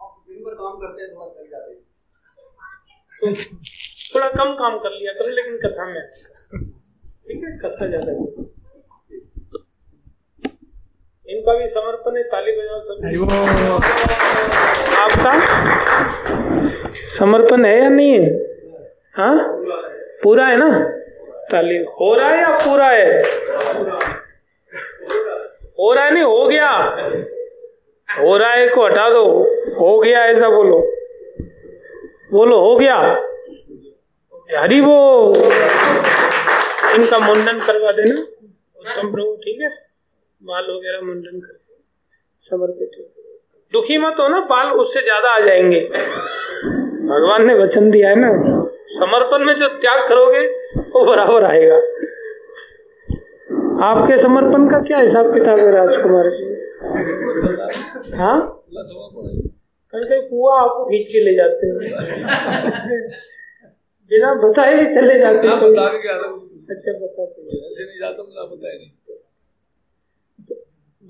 [0.00, 3.34] आप दिन भर काम करते हैं थोड़ा चल जाते हैं।
[4.14, 6.00] थोड़ा कम काम कर लिया करो लेकिन कथा में
[7.28, 8.12] ठीक है कथा ज़्यादा।
[11.28, 12.94] इनका भी समर्पण है ताली बजाओ सब
[14.98, 15.32] आपका?
[17.18, 18.26] समर्पण है या नहीं है?
[19.16, 19.36] हाँ?
[20.22, 20.68] पूरा है ना?
[21.52, 23.20] ताली। हो रहा है या पूरा है?
[25.78, 26.70] हो रहा है नहीं हो गया।
[28.08, 29.24] हो रहा है को हटा दो।
[29.78, 30.78] हो गया ऐसा बोलो।
[32.32, 32.96] बोलो हो गया।
[34.52, 34.96] हरी वो
[36.96, 39.68] इनका मुंडन करवा देना। उत्तम प्रभु, ठीक है?
[40.42, 41.54] बाल वगैरह मुंडन कर
[42.50, 42.90] समर्पित
[43.72, 45.80] दुखी मत हो ना बाल उससे ज़्यादा आ जाएँगे।
[47.08, 48.30] भगवान ने वचन दिया है ना,
[48.94, 50.46] समर्पण में जो त्याग करोगे,
[50.88, 51.76] वो बराबर आएगा।
[53.86, 56.44] आपके समर्पण का क्या हिसाब किताब है, राजकुमार जी?
[58.16, 58.38] हाँ?
[59.94, 61.74] कहीं कहीं कुआ आपको खींच के ले जाते हैं।
[64.12, 66.30] बिना बताए ही चले जाते ना हैं। बता के गया था
[66.70, 68.90] अच्छा बताते के ऐसे नहीं जाता बिना बताए नहीं।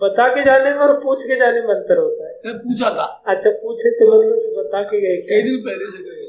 [0.00, 3.04] बता के जाने में और पूछ के जाने में अंतर होता है। मैं पूछा था।
[3.04, 6.22] अच्छा पूछे तो मतलब बता के गए कई दिन पहले से गए